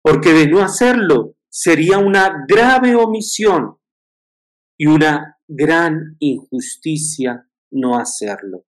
porque 0.01 0.33
de 0.33 0.47
no 0.47 0.61
hacerlo 0.61 1.35
sería 1.49 1.99
una 1.99 2.45
grave 2.47 2.95
omisión 2.95 3.77
y 4.77 4.87
una 4.87 5.38
gran 5.49 6.15
injusticia 6.19 7.49
no 7.71 7.97
hacerlo. 7.97 8.65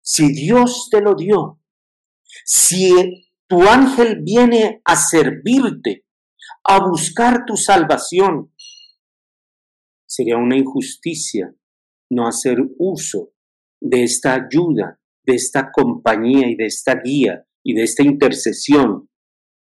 Si 0.00 0.32
Dios 0.32 0.88
te 0.90 1.00
lo 1.00 1.14
dio, 1.14 1.60
si 2.44 3.26
tu 3.48 3.62
ángel 3.62 4.22
viene 4.22 4.80
a 4.84 4.94
servirte, 4.96 6.06
a 6.64 6.86
buscar 6.86 7.44
tu 7.44 7.56
salvación, 7.56 8.54
sería 10.06 10.36
una 10.36 10.56
injusticia 10.56 11.52
no 12.10 12.26
hacer 12.26 12.58
uso 12.78 13.32
de 13.80 14.04
esta 14.04 14.34
ayuda, 14.34 15.00
de 15.24 15.34
esta 15.34 15.70
compañía 15.72 16.48
y 16.48 16.54
de 16.54 16.66
esta 16.66 17.00
guía 17.02 17.44
y 17.62 17.74
de 17.74 17.82
esta 17.82 18.02
intercesión 18.02 19.10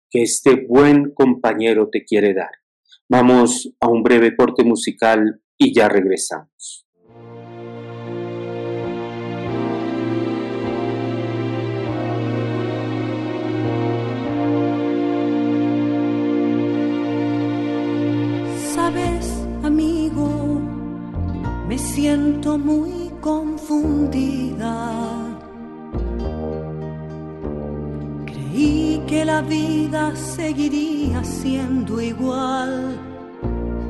que 0.09 0.21
este 0.21 0.65
buen 0.67 1.13
compañero 1.13 1.89
te 1.89 2.03
quiere 2.03 2.33
dar. 2.33 2.51
Vamos 3.09 3.73
a 3.79 3.87
un 3.87 4.03
breve 4.03 4.35
corte 4.35 4.63
musical 4.63 5.41
y 5.57 5.73
ya 5.73 5.89
regresamos. 5.89 6.85
Sabes, 18.73 19.25
amigo, 19.63 20.61
me 21.67 21.77
siento 21.77 22.57
muy 22.57 23.11
confundida. 23.21 24.93
Creí 28.25 29.03
que 29.07 29.25
la 29.25 29.41
vida 29.41 30.15
seguiría 30.15 31.23
siendo 31.23 31.99
igual 31.99 33.06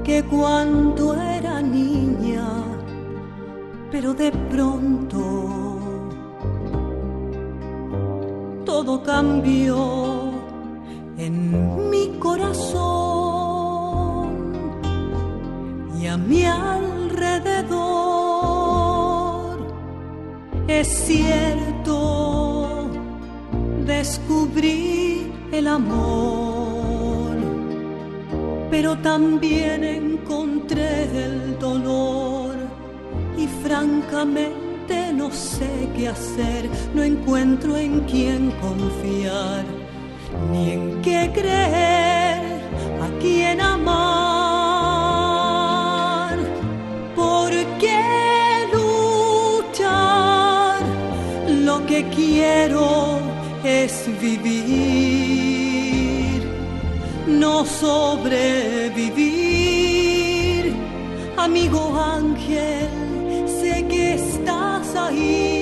que 0.08 0.24
cuando 0.24 1.04
era 1.22 1.62
niña, 1.62 2.48
pero 3.92 4.14
de 4.14 4.32
pronto 4.32 5.20
todo 8.66 9.04
cambió 9.04 10.32
en 11.18 11.90
mi 11.90 12.18
corazón 12.20 12.78
y 16.00 16.08
a 16.08 16.16
mi 16.16 16.46
alrededor. 16.46 17.68
Es 20.70 20.88
cierto, 20.88 21.98
descubrí 23.86 25.34
el 25.52 25.68
amor 25.68 26.57
pero 28.70 28.98
también 28.98 29.84
encontré 29.84 31.04
el 31.04 31.58
dolor. 31.60 32.56
Y 33.38 33.48
francamente 33.64 35.14
no 35.14 35.32
sé 35.32 35.70
qué 35.96 36.08
hacer, 36.10 36.70
no 36.94 37.04
encuentro 37.04 37.78
en 37.78 38.02
quién 38.02 38.52
confiar, 38.62 39.64
ni 40.52 40.72
en 40.72 41.02
qué 41.02 41.32
creer, 41.34 42.62
a 43.02 43.10
quién 43.20 43.62
amar, 43.62 43.88
por 47.16 47.52
qué 47.80 48.68
luchar, 48.74 49.98
lo 51.64 51.86
que 51.86 52.08
quiero 52.10 53.20
es 53.64 54.10
vivir 54.22 55.27
no 57.48 57.56
sobrevivir. 57.66 59.14
Amigo 61.46 61.82
ángel, 62.20 62.90
sé 63.60 63.74
que 63.92 64.04
estás 64.16 64.86
ahí, 65.06 65.57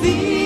vida. 0.00 0.37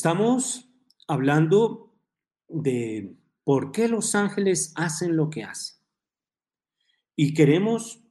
Estamos 0.00 0.66
hablando 1.08 1.92
de 2.48 3.18
por 3.44 3.70
qué 3.70 3.86
los 3.86 4.14
ángeles 4.14 4.72
hacen 4.74 5.14
lo 5.14 5.28
que 5.28 5.44
hacen. 5.44 5.76
Y 7.16 7.34
queremos 7.34 8.02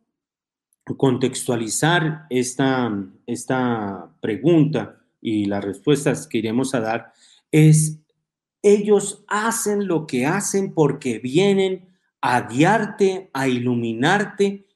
contextualizar 0.86 2.28
esta, 2.30 2.96
esta 3.26 4.16
pregunta 4.22 5.02
y 5.20 5.46
las 5.46 5.66
respuestas 5.66 6.28
que 6.28 6.38
iremos 6.38 6.76
a 6.76 6.82
dar 6.82 7.12
es, 7.50 7.98
ellos 8.62 9.26
hacen 9.28 9.88
lo 9.88 10.06
que 10.06 10.28
hacen 10.28 10.76
porque 10.76 11.18
vienen 11.18 11.90
a 12.22 12.42
guiarte, 12.42 13.32
a 13.34 13.48
iluminarte 13.48 14.68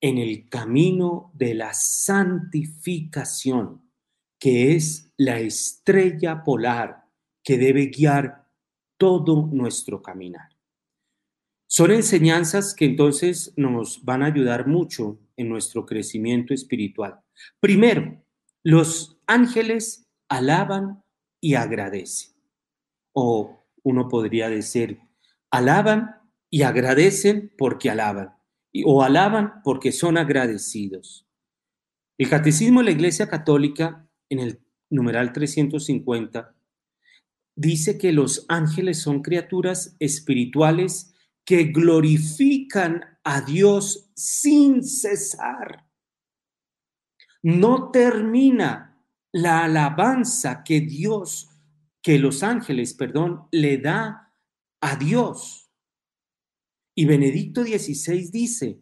en 0.00 0.18
el 0.18 0.48
camino 0.48 1.32
de 1.34 1.54
la 1.54 1.74
santificación, 1.74 3.90
que 4.38 4.76
es 4.76 5.03
la 5.16 5.38
estrella 5.38 6.42
polar 6.42 7.04
que 7.42 7.58
debe 7.58 7.86
guiar 7.86 8.48
todo 8.96 9.48
nuestro 9.52 10.02
caminar. 10.02 10.48
Son 11.66 11.90
enseñanzas 11.90 12.74
que 12.74 12.84
entonces 12.84 13.52
nos 13.56 14.04
van 14.04 14.22
a 14.22 14.26
ayudar 14.26 14.66
mucho 14.66 15.18
en 15.36 15.48
nuestro 15.48 15.84
crecimiento 15.84 16.54
espiritual. 16.54 17.20
Primero, 17.60 18.24
los 18.62 19.18
ángeles 19.26 20.08
alaban 20.28 21.02
y 21.40 21.54
agradecen. 21.54 22.34
O 23.12 23.66
uno 23.82 24.08
podría 24.08 24.48
decir, 24.48 25.00
alaban 25.50 26.16
y 26.50 26.62
agradecen 26.62 27.52
porque 27.58 27.90
alaban. 27.90 28.34
O 28.84 29.02
alaban 29.02 29.60
porque 29.62 29.92
son 29.92 30.16
agradecidos. 30.16 31.26
El 32.18 32.28
Catecismo 32.28 32.80
de 32.80 32.86
la 32.86 32.90
Iglesia 32.92 33.28
Católica, 33.28 34.08
en 34.28 34.38
el 34.38 34.63
numeral 34.94 35.32
350, 35.32 36.54
dice 37.56 37.98
que 37.98 38.12
los 38.12 38.46
ángeles 38.48 39.00
son 39.00 39.22
criaturas 39.22 39.96
espirituales 39.98 41.14
que 41.44 41.64
glorifican 41.64 43.18
a 43.22 43.42
Dios 43.42 44.10
sin 44.14 44.82
cesar. 44.82 45.86
No 47.42 47.90
termina 47.90 48.98
la 49.32 49.64
alabanza 49.64 50.62
que 50.64 50.80
Dios, 50.80 51.50
que 52.02 52.18
los 52.18 52.42
ángeles, 52.42 52.94
perdón, 52.94 53.48
le 53.50 53.78
da 53.78 54.32
a 54.80 54.96
Dios. 54.96 55.70
Y 56.94 57.06
Benedicto 57.06 57.64
XVI 57.64 58.30
dice, 58.30 58.80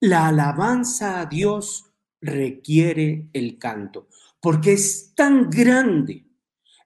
la 0.00 0.28
alabanza 0.28 1.20
a 1.20 1.26
Dios 1.26 1.94
requiere 2.20 3.28
el 3.32 3.58
canto, 3.58 4.08
porque 4.44 4.74
es 4.74 5.14
tan 5.14 5.48
grande, 5.48 6.28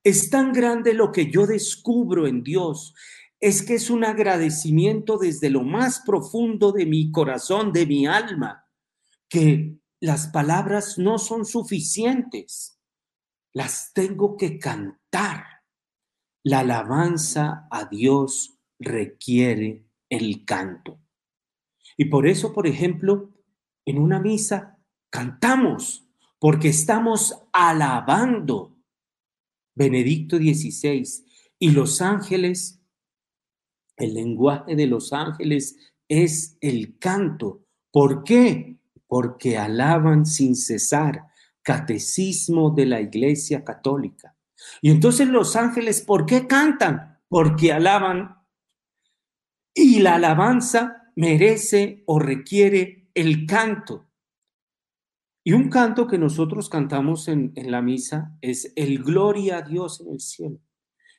es 0.04 0.30
tan 0.30 0.52
grande 0.52 0.94
lo 0.94 1.10
que 1.10 1.28
yo 1.28 1.44
descubro 1.44 2.28
en 2.28 2.44
Dios, 2.44 2.94
es 3.40 3.62
que 3.62 3.74
es 3.74 3.90
un 3.90 4.04
agradecimiento 4.04 5.18
desde 5.18 5.50
lo 5.50 5.64
más 5.64 5.98
profundo 6.06 6.70
de 6.70 6.86
mi 6.86 7.10
corazón, 7.10 7.72
de 7.72 7.84
mi 7.84 8.06
alma, 8.06 8.64
que 9.28 9.76
las 9.98 10.28
palabras 10.28 10.98
no 10.98 11.18
son 11.18 11.44
suficientes, 11.44 12.80
las 13.52 13.92
tengo 13.92 14.36
que 14.36 14.60
cantar. 14.60 15.42
La 16.44 16.60
alabanza 16.60 17.66
a 17.72 17.86
Dios 17.86 18.56
requiere 18.78 19.84
el 20.08 20.44
canto. 20.44 21.00
Y 21.96 22.04
por 22.04 22.28
eso, 22.28 22.52
por 22.52 22.68
ejemplo, 22.68 23.34
en 23.84 23.98
una 23.98 24.20
misa 24.20 24.78
cantamos, 25.10 26.07
porque 26.38 26.68
estamos 26.68 27.34
alabando. 27.52 28.74
Benedicto 29.74 30.38
XVI 30.38 31.04
y 31.60 31.70
los 31.70 32.02
ángeles 32.02 32.78
el 33.98 34.14
lenguaje 34.14 34.76
de 34.76 34.86
los 34.86 35.12
ángeles 35.12 35.76
es 36.08 36.56
el 36.60 36.98
canto. 36.98 37.64
¿Por 37.90 38.22
qué? 38.22 38.78
Porque 39.06 39.58
alaban 39.58 40.24
sin 40.24 40.54
cesar. 40.54 41.24
Catecismo 41.62 42.70
de 42.70 42.86
la 42.86 43.00
Iglesia 43.00 43.64
Católica. 43.64 44.36
Y 44.80 44.90
entonces 44.90 45.28
los 45.28 45.56
ángeles, 45.56 46.00
¿por 46.00 46.24
qué 46.24 46.46
cantan? 46.46 47.18
Porque 47.28 47.72
alaban. 47.72 48.38
Y 49.74 50.00
la 50.00 50.14
alabanza 50.14 51.12
merece 51.16 52.04
o 52.06 52.18
requiere 52.18 53.10
el 53.14 53.46
canto. 53.46 54.07
Y 55.48 55.52
un 55.52 55.70
canto 55.70 56.06
que 56.06 56.18
nosotros 56.18 56.68
cantamos 56.68 57.26
en, 57.26 57.54
la 57.56 57.80
misa 57.80 58.36
es 58.42 58.70
el 58.76 59.02
Gloria 59.02 59.56
a 59.56 59.62
Dios 59.62 59.98
en 60.02 60.12
el 60.12 60.20
cielo. 60.20 60.60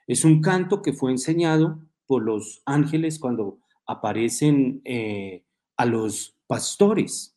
Es 0.06 0.24
un 0.24 0.40
canto 0.40 0.84
que 0.84 0.94
fue 0.94 1.10
enseñado 1.10 1.80
por 2.06 2.22
los 2.22 2.62
ángeles 2.64 3.18
cuando 3.18 3.58
aparecen 3.88 4.84
eh, 4.86 5.46
a 5.78 5.86
los 5.88 6.38
pastores. 6.46 7.36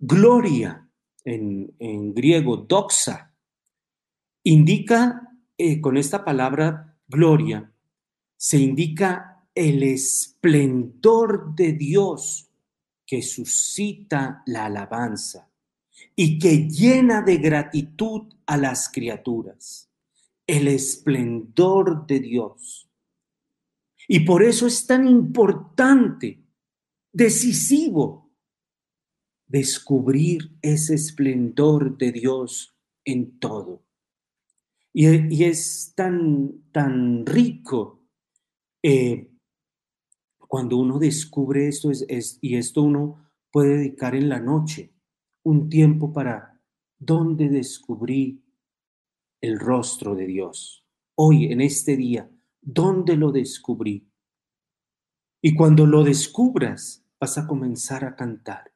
Gloria, 0.00 0.90
en, 1.24 2.12
griego, 2.12 2.56
doxa, 2.56 3.32
indica, 4.42 5.38
eh, 5.56 5.80
con 5.80 5.96
esta 5.96 6.24
palabra 6.24 6.98
gloria, 7.06 7.72
se 8.36 8.58
indica 8.58 9.46
el 9.54 9.84
esplendor 9.84 11.54
de 11.54 11.72
Dios 11.74 12.50
que 13.06 13.22
suscita 13.22 14.42
la 14.46 14.64
alabanza 14.64 15.49
y 16.16 16.38
que 16.38 16.68
llena 16.68 17.22
de 17.22 17.38
gratitud 17.38 18.32
a 18.46 18.56
las 18.56 18.88
criaturas. 18.88 19.90
El 20.46 20.68
esplendor 20.68 22.06
de 22.06 22.20
Dios. 22.20 22.90
Y 24.08 24.20
por 24.20 24.42
eso 24.42 24.66
es 24.66 24.86
tan 24.86 25.06
importante, 25.06 26.42
decisivo, 27.12 28.30
descubrir 29.46 30.56
ese 30.62 30.94
esplendor 30.94 31.96
de 31.96 32.12
Dios 32.12 32.74
en 33.04 33.38
todo. 33.38 33.82
Y, 34.92 35.44
es 35.44 35.92
tan, 35.94 36.64
tan 36.72 37.24
rico 37.24 38.02
eh, 38.82 39.30
cuando 40.38 40.78
uno 40.78 40.98
descubre 40.98 41.68
esto, 41.68 41.90
es, 41.92 42.38
y 42.40 42.56
esto 42.56 42.82
uno 42.82 43.30
puede 43.52 43.76
dedicar 43.76 44.16
en 44.16 44.28
la 44.28 44.40
noche 44.40 44.92
un 45.42 45.68
tiempo 45.68 46.12
para 46.12 46.60
dónde 46.98 47.48
descubrí 47.48 48.44
el 49.40 49.58
rostro 49.58 50.14
de 50.14 50.26
Dios. 50.26 50.84
Hoy, 51.14 51.46
en 51.46 51.60
este 51.60 51.96
día, 51.96 52.30
¿Dónde 52.60 53.16
lo 53.16 53.32
descubrí? 53.32 54.06
Y 55.42 55.54
cuando 55.54 55.86
lo 55.86 56.04
descubras, 56.04 57.06
vas 57.18 57.38
a 57.38 57.46
comenzar 57.46 58.04
a 58.04 58.14
cantar. 58.14 58.74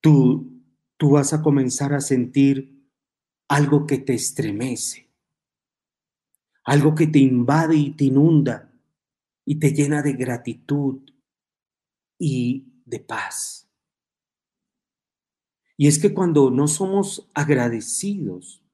Tú, 0.00 0.64
tú 0.96 1.10
vas 1.10 1.32
a 1.32 1.42
comenzar 1.42 1.94
a 1.94 2.00
sentir 2.00 2.88
algo 3.48 3.86
que 3.86 3.98
te 3.98 4.14
estremece, 4.14 5.12
algo 6.64 6.94
que 6.94 7.06
te 7.06 7.20
invade 7.20 7.76
y 7.76 7.90
te 7.92 8.04
inunda 8.04 8.72
y 9.44 9.60
te 9.60 9.72
llena 9.72 10.02
de 10.02 10.14
gratitud 10.14 11.08
y 12.18 12.82
de 12.84 12.98
paz. 12.98 13.71
Y 15.82 15.88
es 15.88 15.98
que 15.98 16.14
cuando 16.14 16.48
no 16.52 16.68
somos 16.68 17.28
agradecidos, 17.34 18.64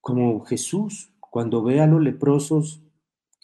como 0.00 0.44
Jesús, 0.44 1.12
cuando 1.18 1.64
ve 1.64 1.80
a 1.80 1.88
los 1.88 2.00
leprosos, 2.00 2.84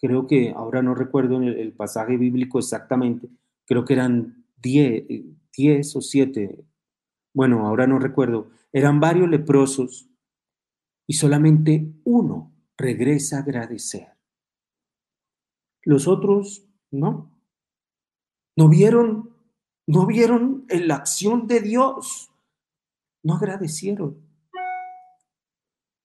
creo 0.00 0.28
que 0.28 0.52
ahora 0.52 0.82
no 0.82 0.94
recuerdo 0.94 1.42
el, 1.42 1.72
pasaje 1.72 2.16
bíblico 2.16 2.60
exactamente, 2.60 3.28
creo 3.66 3.84
que 3.84 3.94
eran 3.94 4.46
10 4.58 5.04
diez 5.52 5.96
o 5.96 6.00
siete, 6.00 6.64
bueno, 7.34 7.66
ahora 7.66 7.88
no 7.88 7.98
recuerdo, 7.98 8.52
eran 8.72 9.00
varios 9.00 9.28
leprosos 9.28 10.08
y 11.08 11.14
solamente 11.14 11.92
uno 12.04 12.54
regresa 12.76 13.38
a 13.38 13.40
agradecer. 13.40 14.10
Los 15.82 16.06
otros 16.06 16.68
no. 16.92 17.36
No 18.56 18.68
vieron, 18.68 19.29
no 19.90 20.06
vieron 20.06 20.66
la 20.68 20.94
acción 20.94 21.48
de 21.48 21.60
Dios. 21.60 22.30
No 23.24 23.34
agradecieron. 23.34 24.16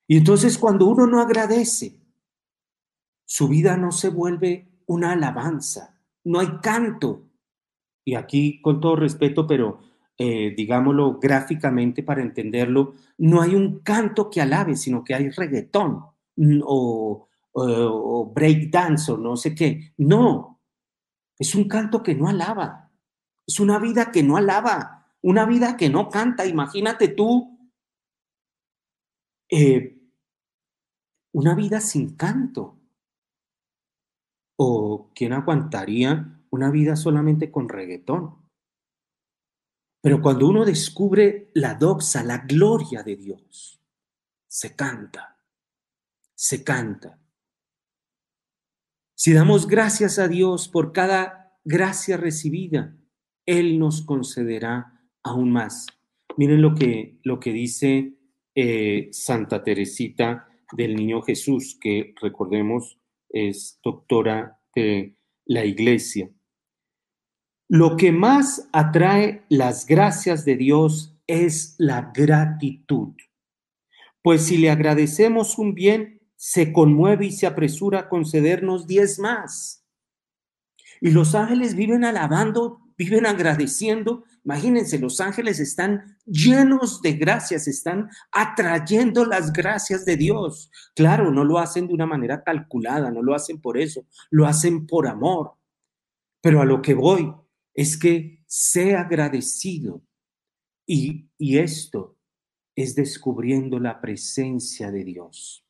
Y 0.07 0.17
entonces 0.17 0.57
cuando 0.57 0.87
uno 0.87 1.05
no 1.05 1.21
agradece, 1.21 1.95
su 3.25 3.47
vida 3.47 3.77
no 3.77 3.91
se 3.91 4.09
vuelve 4.09 4.67
una 4.87 5.11
alabanza, 5.11 5.99
no 6.23 6.39
hay 6.39 6.47
canto. 6.63 7.27
Y 8.03 8.15
aquí, 8.15 8.59
con 8.59 8.81
todo 8.81 8.95
respeto, 8.95 9.45
pero 9.45 9.79
eh, 10.17 10.55
digámoslo 10.57 11.19
gráficamente 11.19 12.01
para 12.01 12.23
entenderlo, 12.23 12.93
no 13.19 13.41
hay 13.41 13.53
un 13.53 13.81
canto 13.81 14.31
que 14.31 14.41
alabe, 14.41 14.75
sino 14.75 15.03
que 15.03 15.13
hay 15.13 15.29
reggaetón 15.29 16.05
mm, 16.37 16.61
o, 16.63 17.27
o, 17.51 17.61
o 17.61 18.33
break 18.33 18.71
dance 18.71 19.11
o 19.11 19.17
no 19.17 19.35
sé 19.37 19.53
qué. 19.53 19.93
No, 19.97 20.59
es 21.37 21.53
un 21.53 21.67
canto 21.67 22.01
que 22.01 22.15
no 22.15 22.27
alaba, 22.27 22.84
es 23.47 23.59
una 23.59 23.79
vida 23.79 24.11
que 24.11 24.23
no 24.23 24.37
alaba, 24.37 25.13
una 25.21 25.45
vida 25.45 25.77
que 25.77 25.89
no 25.89 26.09
canta. 26.09 26.45
Imagínate 26.45 27.09
tú 27.09 27.69
eh, 29.49 29.97
una 31.33 31.55
vida 31.55 31.81
sin 31.81 32.15
canto. 32.15 32.79
¿O 34.57 35.11
quién 35.13 35.33
aguantaría 35.33 36.41
una 36.49 36.71
vida 36.71 36.95
solamente 36.95 37.51
con 37.51 37.67
reggaetón? 37.67 38.45
Pero 40.01 40.21
cuando 40.21 40.47
uno 40.47 40.63
descubre 40.65 41.51
la 41.55 41.73
doxa, 41.73 42.23
la 42.23 42.37
gloria 42.37 43.03
de 43.03 43.15
Dios, 43.15 43.81
se 44.47 44.75
canta, 44.75 45.43
se 46.35 46.63
canta. 46.63 47.19
Si 49.15 49.33
damos 49.33 49.67
gracias 49.67 50.19
a 50.19 50.27
Dios 50.27 50.69
por 50.69 50.93
cada 50.93 51.59
gracia 51.63 52.17
recibida, 52.17 52.95
Él 53.45 53.79
nos 53.79 54.01
concederá 54.01 55.01
aún 55.23 55.51
más. 55.51 55.87
Miren 56.37 56.61
lo 56.61 56.75
que, 56.75 57.19
lo 57.23 57.39
que 57.39 57.53
dice 57.53 58.13
eh, 58.55 59.09
Santa 59.11 59.63
Teresita 59.63 60.47
del 60.71 60.95
Niño 60.95 61.21
Jesús, 61.21 61.77
que 61.79 62.13
recordemos 62.21 62.99
es 63.29 63.79
doctora 63.83 64.59
de 64.73 65.17
la 65.45 65.65
Iglesia. 65.65 66.29
Lo 67.67 67.97
que 67.97 68.11
más 68.11 68.69
atrae 68.73 69.43
las 69.49 69.85
gracias 69.85 70.45
de 70.45 70.55
Dios 70.55 71.17
es 71.27 71.75
la 71.77 72.11
gratitud. 72.13 73.15
Pues 74.21 74.45
si 74.45 74.57
le 74.57 74.69
agradecemos 74.69 75.57
un 75.57 75.73
bien, 75.73 76.21
se 76.35 76.71
conmueve 76.71 77.27
y 77.27 77.31
se 77.31 77.47
apresura 77.47 78.01
a 78.01 78.09
concedernos 78.09 78.87
diez 78.87 79.19
más. 79.19 79.85
Y 81.01 81.11
los 81.11 81.35
ángeles 81.35 81.75
viven 81.75 82.03
alabando, 82.03 82.81
viven 82.97 83.25
agradeciendo. 83.25 84.23
Imagínense, 84.43 84.99
los 84.99 85.19
ángeles 85.21 85.59
están 85.59 86.17
llenos 86.25 87.01
de 87.01 87.13
gracias, 87.13 87.67
están 87.67 88.09
atrayendo 88.31 89.25
las 89.25 89.51
gracias 89.51 90.05
de 90.05 90.17
Dios. 90.17 90.71
Claro, 90.95 91.31
no 91.31 91.43
lo 91.43 91.59
hacen 91.59 91.87
de 91.87 91.93
una 91.93 92.05
manera 92.05 92.43
calculada, 92.43 93.11
no 93.11 93.21
lo 93.21 93.35
hacen 93.35 93.59
por 93.59 93.77
eso, 93.77 94.05
lo 94.29 94.45
hacen 94.45 94.87
por 94.87 95.07
amor. 95.07 95.53
Pero 96.41 96.61
a 96.61 96.65
lo 96.65 96.81
que 96.81 96.93
voy 96.93 97.33
es 97.73 97.97
que 97.97 98.43
sea 98.47 99.01
agradecido 99.01 100.01
y, 100.85 101.29
y 101.37 101.57
esto 101.57 102.17
es 102.75 102.95
descubriendo 102.95 103.79
la 103.79 103.99
presencia 104.01 104.91
de 104.91 105.03
Dios. 105.03 105.65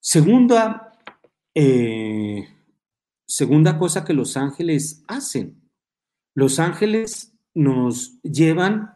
Segunda, 0.00 0.98
eh, 1.54 2.48
segunda 3.30 3.78
cosa 3.78 4.04
que 4.04 4.12
los 4.12 4.36
ángeles 4.36 5.04
hacen. 5.06 5.70
Los 6.34 6.58
ángeles 6.58 7.38
nos 7.54 8.20
llevan 8.22 8.94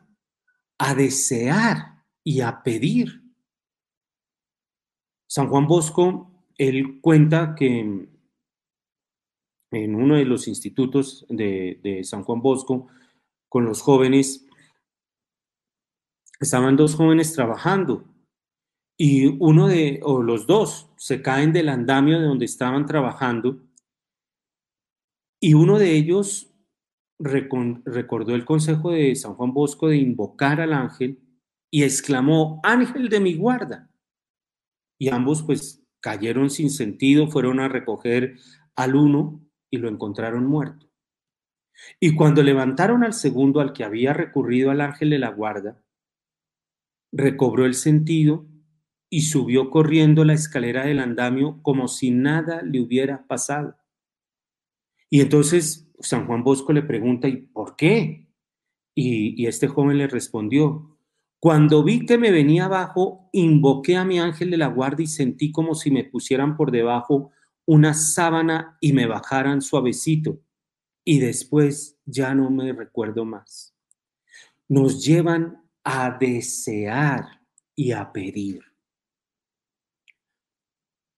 a 0.79 0.95
desear 0.95 2.05
y 2.25 2.41
a 2.41 2.63
pedir. 2.65 3.23
San 5.29 5.49
Juan 5.49 5.69
Bosco, 5.69 6.33
él 6.59 7.01
cuenta 7.01 7.55
que 7.55 8.09
en 9.71 9.95
uno 9.95 10.17
de 10.17 10.25
los 10.25 10.49
institutos 10.49 11.27
de, 11.29 12.01
San 12.05 12.25
Juan 12.25 12.43
Bosco 12.43 12.89
con 13.49 13.65
los 13.65 13.83
jóvenes. 13.83 14.47
Estaban 16.41 16.77
dos 16.77 16.97
jóvenes 16.97 17.33
trabajando 17.33 18.05
y 18.97 19.27
uno 19.27 19.69
de, 19.69 20.01
o 20.03 20.23
los 20.23 20.47
dos, 20.49 20.91
se 20.97 21.23
caen 21.23 21.53
del 21.53 21.69
andamio 21.69 22.19
de 22.19 22.27
donde 22.27 22.45
estaban 22.45 22.87
trabajando 22.87 23.64
y 25.45 25.53
uno 25.53 25.79
de 25.79 25.95
ellos 25.95 26.55
recordó 27.19 28.35
el 28.35 28.47
consejo 28.47 28.93
de 28.93 29.15
San 29.15 29.35
Juan 29.35 29.53
Bosco 29.53 29.89
de 29.89 29.99
invocar 29.99 30.59
al 30.59 30.73
ángel 30.73 31.21
y 31.71 31.83
exclamó, 31.83 32.63
ángel 32.63 33.11
de 33.11 33.21
mi 33.21 33.35
guarda. 33.35 33.91
Y 34.99 35.11
ambos 35.11 35.43
pues 35.43 35.85
cayeron 36.01 36.49
sin 36.49 36.71
sentido, 36.71 37.29
fueron 37.29 37.61
a 37.61 37.69
recoger 37.69 38.39
al 38.75 38.97
uno 38.97 39.47
y 39.71 39.77
lo 39.77 39.91
encontraron 39.91 40.47
muerto. 40.47 40.89
Y 42.01 42.15
cuando 42.15 42.43
levantaron 42.43 43.05
al 43.05 43.13
segundo 43.13 43.61
al 43.61 43.75
que 43.75 43.85
había 43.85 44.15
recurrido 44.15 44.71
al 44.71 44.81
ángel 44.81 45.11
de 45.11 45.19
la 45.19 45.29
guarda, 45.29 45.79
recobró 47.13 47.67
el 47.67 47.75
sentido 47.75 48.47
y 49.11 49.21
subió 49.21 49.69
corriendo 49.69 50.25
la 50.25 50.33
escalera 50.33 50.87
del 50.87 51.01
andamio 51.01 51.61
como 51.61 51.87
si 51.87 52.13
nada 52.13 52.63
le 52.63 52.81
hubiera 52.81 53.27
pasado. 53.27 53.77
Y 55.15 55.21
entonces 55.21 55.89
San 56.01 56.27
Juan 56.27 56.43
Bosco 56.43 56.73
le 56.73 56.83
pregunta, 56.83 57.29
¿y 57.29 57.37
por 57.37 57.77
qué? 57.77 58.27
Y, 58.97 59.47
este 59.47 59.69
joven 59.69 59.99
le 59.99 60.09
respondió, 60.09 60.99
cuando 61.39 61.85
vi 61.85 62.05
que 62.05 62.19
me 62.19 62.33
venía 62.33 62.65
abajo, 62.65 63.31
invoqué 63.33 63.97
a 63.97 64.05
mi 64.05 64.19
ángel 64.19 64.51
de 64.51 64.57
la 64.57 64.67
guarda 64.67 65.05
y 65.05 65.07
sentí 65.07 65.53
como 65.53 65.77
si 65.77 65.93
me 65.93 66.03
pusieran 66.03 66.57
por 66.57 66.73
debajo 66.73 67.31
una 67.65 67.95
sábana 67.95 68.77
y 68.81 68.93
me 68.93 69.07
bajaran 69.07 69.63
suavecito 69.63 70.41
y 71.05 71.21
después 71.21 71.97
ya 72.05 72.35
no 72.35 72.51
me 72.51 72.73
recuerdo 72.73 73.25
más. 73.25 73.73
Nos 74.67 75.05
llevan 75.05 75.63
a 75.85 76.11
desear 76.11 77.41
y 77.77 77.93
a 77.93 78.13
pedir. 78.13 78.65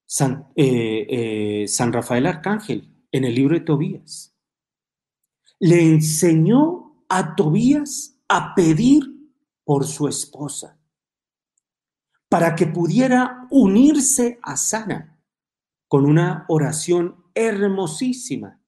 San, 0.04 0.48
eh, 0.54 1.06
eh, 1.08 1.66
San 1.66 1.94
Rafael 1.94 2.26
Arcángel, 2.26 2.95
en 3.16 3.24
el 3.24 3.34
libro 3.34 3.54
de 3.54 3.64
Tobías, 3.64 4.36
le 5.58 5.82
enseñó 5.82 7.04
a 7.08 7.34
Tobías 7.34 8.20
a 8.28 8.54
pedir 8.54 9.04
por 9.64 9.86
su 9.86 10.06
esposa, 10.06 10.78
para 12.28 12.54
que 12.54 12.66
pudiera 12.66 13.46
unirse 13.50 14.38
a 14.42 14.56
Sara 14.56 15.18
con 15.88 16.04
una 16.04 16.44
oración 16.48 17.24
hermosísima 17.34 18.62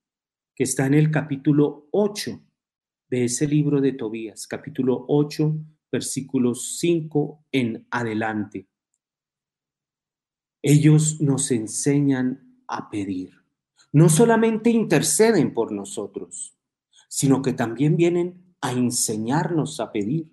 que 0.55 0.65
está 0.65 0.87
en 0.87 0.95
el 0.95 1.11
capítulo 1.11 1.89
8 1.93 2.41
de 3.11 3.25
ese 3.25 3.47
libro 3.47 3.81
de 3.81 3.93
Tobías, 3.93 4.47
capítulo 4.47 5.05
8, 5.09 5.57
versículos 5.93 6.79
5 6.79 7.47
en 7.53 7.87
adelante. 7.91 8.69
Ellos 10.63 11.21
nos 11.21 11.51
enseñan 11.51 12.63
a 12.67 12.91
pedir. 12.91 13.38
No 13.93 14.09
solamente 14.09 14.71
interceden 14.71 15.55
por 15.55 15.73
nosotros, 15.73 16.57
sino 17.09 17.43
que 17.43 17.53
también 17.53 17.97
vienen 17.97 18.55
a 18.61 18.73
enseñarnos 18.73 19.81
a 19.81 19.93
pedir. 19.93 20.31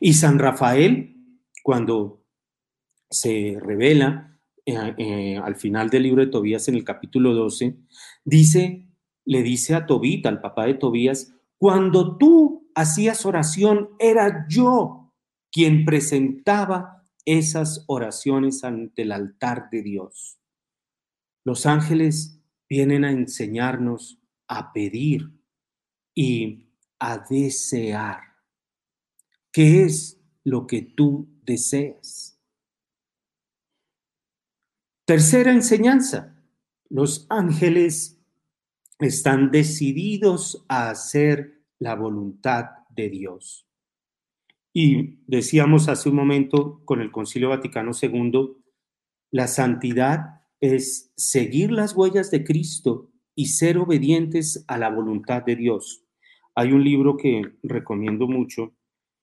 Y 0.00 0.14
San 0.14 0.38
Rafael, 0.38 1.16
cuando 1.62 2.24
se 3.10 3.58
revela 3.60 4.38
eh, 4.64 4.94
eh, 4.98 5.36
al 5.36 5.56
final 5.56 5.90
del 5.90 6.04
libro 6.04 6.24
de 6.24 6.30
Tobías, 6.30 6.68
en 6.68 6.74
el 6.74 6.84
capítulo 6.84 7.34
12, 7.34 7.76
dice, 8.24 8.88
le 9.24 9.42
dice 9.42 9.74
a 9.74 9.86
Tobit, 9.86 10.26
al 10.26 10.40
papá 10.40 10.66
de 10.66 10.74
Tobías, 10.74 11.34
cuando 11.58 12.16
tú 12.16 12.70
hacías 12.74 13.24
oración, 13.26 13.90
era 13.98 14.46
yo 14.48 15.12
quien 15.50 15.84
presentaba 15.84 17.06
esas 17.24 17.84
oraciones 17.86 18.64
ante 18.64 19.02
el 19.02 19.12
altar 19.12 19.68
de 19.70 19.82
Dios. 19.82 20.38
Los 21.44 21.66
ángeles 21.66 22.41
vienen 22.72 23.04
a 23.04 23.10
enseñarnos 23.10 24.18
a 24.48 24.72
pedir 24.72 25.30
y 26.14 26.70
a 26.98 27.18
desear. 27.18 28.20
¿Qué 29.52 29.82
es 29.82 30.18
lo 30.42 30.66
que 30.66 30.80
tú 30.80 31.28
deseas? 31.42 32.40
Tercera 35.04 35.52
enseñanza, 35.52 36.42
los 36.88 37.26
ángeles 37.28 38.18
están 38.98 39.50
decididos 39.50 40.64
a 40.66 40.88
hacer 40.88 41.66
la 41.78 41.94
voluntad 41.94 42.70
de 42.88 43.10
Dios. 43.10 43.68
Y 44.72 45.22
decíamos 45.26 45.90
hace 45.90 46.08
un 46.08 46.14
momento 46.14 46.82
con 46.86 47.02
el 47.02 47.12
Concilio 47.12 47.50
Vaticano 47.50 47.90
II, 48.00 48.56
la 49.30 49.46
santidad 49.46 50.41
es 50.62 51.12
seguir 51.16 51.72
las 51.72 51.94
huellas 51.96 52.30
de 52.30 52.44
Cristo 52.44 53.10
y 53.34 53.46
ser 53.46 53.78
obedientes 53.78 54.64
a 54.68 54.78
la 54.78 54.90
voluntad 54.90 55.42
de 55.42 55.56
Dios. 55.56 56.04
Hay 56.54 56.70
un 56.70 56.84
libro 56.84 57.16
que 57.16 57.42
recomiendo 57.64 58.28
mucho 58.28 58.72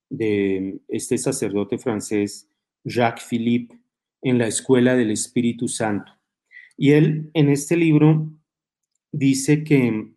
de 0.10 0.82
este 0.90 1.18
sacerdote 1.18 1.78
francés, 1.78 2.50
Jacques 2.84 3.24
Philippe, 3.24 3.80
en 4.22 4.38
la 4.38 4.48
escuela 4.48 4.98
del 4.98 5.12
Espíritu 5.12 5.70
Santo. 5.70 6.12
Y 6.76 6.92
él 6.92 7.32
en 7.34 7.48
este 7.50 7.78
libro 7.78 8.30
dice 9.14 9.64
que 9.64 10.12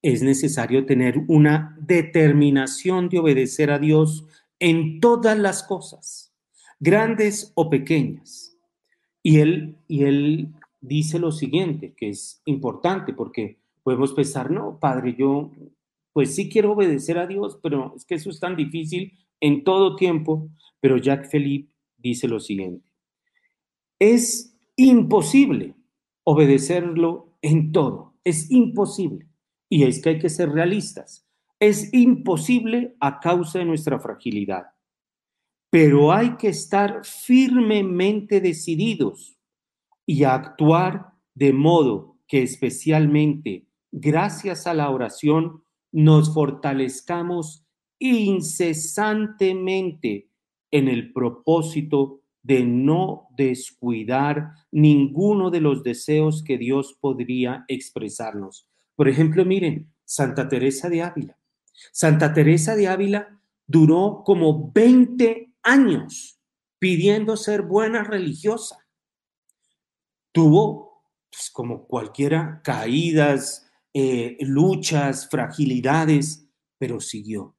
es 0.00 0.22
necesario 0.22 0.86
tener 0.86 1.24
una 1.26 1.76
determinación 1.80 3.08
de 3.08 3.18
obedecer 3.18 3.72
a 3.72 3.80
Dios 3.80 4.26
en 4.60 5.00
todas 5.00 5.36
las 5.36 5.64
cosas, 5.64 6.32
grandes 6.78 7.50
o 7.56 7.68
pequeñas. 7.68 8.49
Y 9.22 9.38
él, 9.38 9.76
y 9.86 10.04
él 10.04 10.54
dice 10.80 11.18
lo 11.18 11.32
siguiente, 11.32 11.94
que 11.96 12.08
es 12.08 12.42
importante 12.46 13.12
porque 13.12 13.58
podemos 13.82 14.12
pensar, 14.12 14.50
no, 14.50 14.78
padre, 14.78 15.14
yo 15.18 15.50
pues 16.12 16.34
sí 16.34 16.48
quiero 16.48 16.72
obedecer 16.72 17.18
a 17.18 17.26
Dios, 17.26 17.58
pero 17.62 17.94
es 17.96 18.04
que 18.04 18.16
eso 18.16 18.30
es 18.30 18.40
tan 18.40 18.56
difícil 18.56 19.12
en 19.40 19.64
todo 19.64 19.96
tiempo. 19.96 20.48
Pero 20.80 20.96
Jacques 20.96 21.30
Philippe 21.30 21.74
dice 21.96 22.26
lo 22.28 22.40
siguiente. 22.40 22.90
Es 23.98 24.56
imposible 24.76 25.74
obedecerlo 26.24 27.36
en 27.42 27.72
todo. 27.72 28.14
Es 28.24 28.50
imposible. 28.50 29.26
Y 29.68 29.84
es 29.84 30.02
que 30.02 30.10
hay 30.10 30.18
que 30.18 30.30
ser 30.30 30.50
realistas. 30.50 31.26
Es 31.58 31.92
imposible 31.92 32.96
a 33.00 33.20
causa 33.20 33.58
de 33.58 33.66
nuestra 33.66 34.00
fragilidad. 34.00 34.66
Pero 35.70 36.12
hay 36.12 36.36
que 36.36 36.48
estar 36.48 37.04
firmemente 37.04 38.40
decididos 38.40 39.38
y 40.04 40.24
actuar 40.24 41.12
de 41.34 41.52
modo 41.52 42.18
que 42.26 42.42
especialmente 42.42 43.68
gracias 43.92 44.66
a 44.66 44.74
la 44.74 44.90
oración 44.90 45.62
nos 45.92 46.34
fortalezcamos 46.34 47.64
incesantemente 47.98 50.28
en 50.70 50.88
el 50.88 51.12
propósito 51.12 52.20
de 52.42 52.64
no 52.64 53.28
descuidar 53.36 54.52
ninguno 54.70 55.50
de 55.50 55.60
los 55.60 55.82
deseos 55.82 56.42
que 56.42 56.56
Dios 56.58 56.96
podría 57.00 57.64
expresarnos. 57.68 58.68
Por 58.96 59.08
ejemplo, 59.08 59.44
miren, 59.44 59.92
Santa 60.04 60.48
Teresa 60.48 60.88
de 60.88 61.02
Ávila. 61.02 61.36
Santa 61.92 62.32
Teresa 62.32 62.76
de 62.76 62.88
Ávila 62.88 63.40
duró 63.66 64.22
como 64.24 64.70
20 64.72 65.49
años 65.62 66.40
pidiendo 66.78 67.36
ser 67.36 67.62
buena 67.62 68.02
religiosa. 68.02 68.86
Tuvo, 70.32 71.04
pues, 71.30 71.50
como 71.50 71.86
cualquiera, 71.86 72.60
caídas, 72.64 73.70
eh, 73.92 74.36
luchas, 74.40 75.28
fragilidades, 75.28 76.46
pero 76.78 77.00
siguió. 77.00 77.56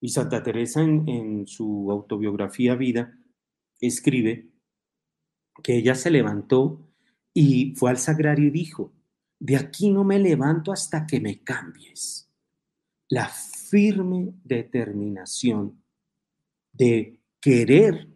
Y 0.00 0.10
Santa 0.10 0.42
Teresa 0.42 0.82
en, 0.82 1.46
su 1.46 1.90
autobiografía 1.90 2.74
Vida 2.74 3.16
escribe 3.80 4.50
que 5.62 5.78
ella 5.78 5.94
se 5.94 6.10
levantó 6.10 6.86
y 7.32 7.74
fue 7.76 7.90
al 7.90 7.98
sagrario 7.98 8.48
y 8.48 8.50
dijo, 8.50 8.92
de 9.38 9.56
aquí 9.56 9.90
no 9.90 10.04
me 10.04 10.18
levanto 10.18 10.72
hasta 10.72 11.06
que 11.06 11.20
me 11.20 11.42
cambies. 11.42 12.30
La 13.08 13.28
firme 13.28 14.34
determinación 14.44 15.83
de 16.74 17.18
querer 17.40 18.08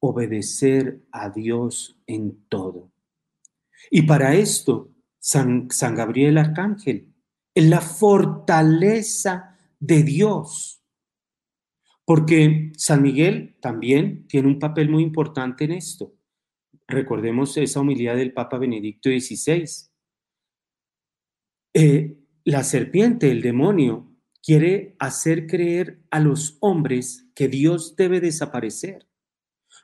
obedecer 0.00 1.02
a 1.10 1.30
Dios 1.30 1.98
en 2.06 2.46
todo. 2.48 2.92
Y 3.90 4.02
para 4.02 4.34
esto, 4.34 4.92
San, 5.18 5.70
San 5.70 5.94
Gabriel 5.94 6.38
Arcángel 6.38 7.12
es 7.54 7.64
la 7.64 7.80
fortaleza 7.80 9.56
de 9.80 10.02
Dios 10.02 10.76
porque 12.06 12.70
San 12.76 13.02
Miguel 13.02 13.56
también 13.60 14.28
tiene 14.28 14.46
un 14.46 14.60
papel 14.60 14.88
muy 14.88 15.02
importante 15.02 15.64
en 15.64 15.72
esto. 15.72 16.14
Recordemos 16.86 17.56
esa 17.56 17.80
humildad 17.80 18.14
del 18.14 18.32
Papa 18.32 18.58
Benedicto 18.58 19.10
XVI. 19.10 19.64
Eh, 21.74 22.16
la 22.44 22.62
serpiente, 22.62 23.28
el 23.28 23.42
demonio, 23.42 24.15
quiere 24.46 24.94
hacer 25.00 25.46
creer 25.46 26.00
a 26.10 26.20
los 26.20 26.56
hombres 26.60 27.26
que 27.34 27.48
Dios 27.48 27.96
debe 27.96 28.20
desaparecer. 28.20 29.08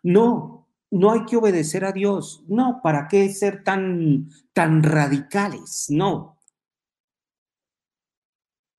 No, 0.02 0.68
no 0.90 1.12
hay 1.12 1.24
que 1.26 1.36
obedecer 1.36 1.84
a 1.84 1.92
Dios. 1.92 2.44
No, 2.46 2.80
¿para 2.82 3.08
qué 3.08 3.28
ser 3.30 3.64
tan, 3.64 4.30
tan 4.52 4.82
radicales? 4.82 5.86
No. 5.90 6.38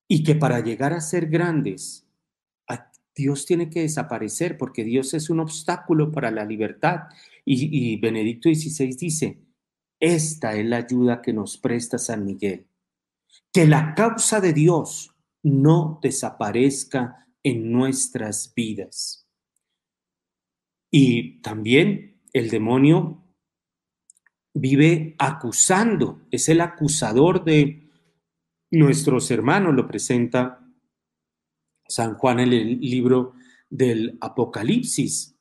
Y 0.07 0.23
que 0.23 0.35
para 0.35 0.61
llegar 0.61 0.93
a 0.93 1.01
ser 1.01 1.27
grandes 1.27 2.03
Dios 3.15 3.45
tiene 3.45 3.69
que 3.69 3.81
desaparecer 3.81 4.57
porque 4.57 4.83
Dios 4.83 5.13
es 5.13 5.29
un 5.29 5.39
obstáculo 5.39 6.11
para 6.11 6.31
la 6.31 6.45
libertad. 6.45 7.01
Y, 7.45 7.97
Benedicto 7.97 8.49
XVI 8.49 8.95
dice, 8.95 9.39
esta 9.99 10.55
es 10.55 10.65
la 10.65 10.77
ayuda 10.77 11.21
que 11.21 11.33
nos 11.33 11.57
presta 11.57 11.97
San 11.97 12.25
Miguel. 12.25 12.65
Que 13.51 13.67
la 13.67 13.93
causa 13.93 14.41
de 14.41 14.53
Dios 14.53 15.12
no 15.43 15.99
desaparezca 16.01 17.27
en 17.43 17.71
nuestras 17.71 18.53
vidas. 18.55 19.27
Y 20.89 21.41
también 21.41 22.21
el 22.33 22.49
demonio 22.49 23.23
vive 24.53 25.15
acusando, 25.17 26.25
es 26.31 26.49
el 26.49 26.61
acusador 26.61 27.43
de 27.43 27.89
nuestros 28.71 29.29
hermanos, 29.31 29.73
lo 29.73 29.87
presenta 29.87 30.59
San 31.87 32.15
Juan 32.15 32.39
en 32.39 32.53
el 32.53 32.79
libro 32.79 33.33
del 33.69 34.17
Apocalipsis. 34.21 35.35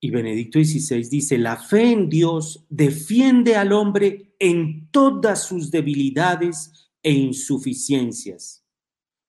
Y 0.00 0.10
Benedicto 0.10 0.60
XVI 0.60 1.08
dice, 1.08 1.38
la 1.38 1.56
fe 1.56 1.90
en 1.90 2.08
Dios 2.08 2.66
defiende 2.68 3.56
al 3.56 3.72
hombre 3.72 4.34
en 4.38 4.88
todas 4.90 5.42
sus 5.44 5.70
debilidades 5.70 6.90
e 7.02 7.12
insuficiencias, 7.12 8.64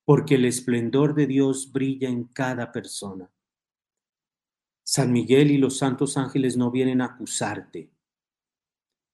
porque 0.09 0.33
el 0.33 0.45
esplendor 0.45 1.13
de 1.13 1.27
Dios 1.27 1.71
brilla 1.71 2.09
en 2.09 2.23
cada 2.23 2.71
persona. 2.71 3.31
San 4.83 5.11
Miguel 5.13 5.51
y 5.51 5.59
los 5.59 5.77
santos 5.77 6.17
ángeles 6.17 6.57
no 6.57 6.71
vienen 6.71 7.01
a 7.01 7.05
acusarte, 7.05 7.91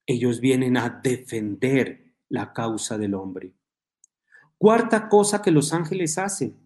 ellos 0.06 0.40
vienen 0.40 0.78
a 0.78 0.88
defender 0.88 2.14
la 2.30 2.54
causa 2.54 2.96
del 2.96 3.12
hombre. 3.12 3.52
Cuarta 4.56 5.10
cosa 5.10 5.42
que 5.42 5.50
los 5.50 5.74
ángeles 5.74 6.16
hacen, 6.16 6.56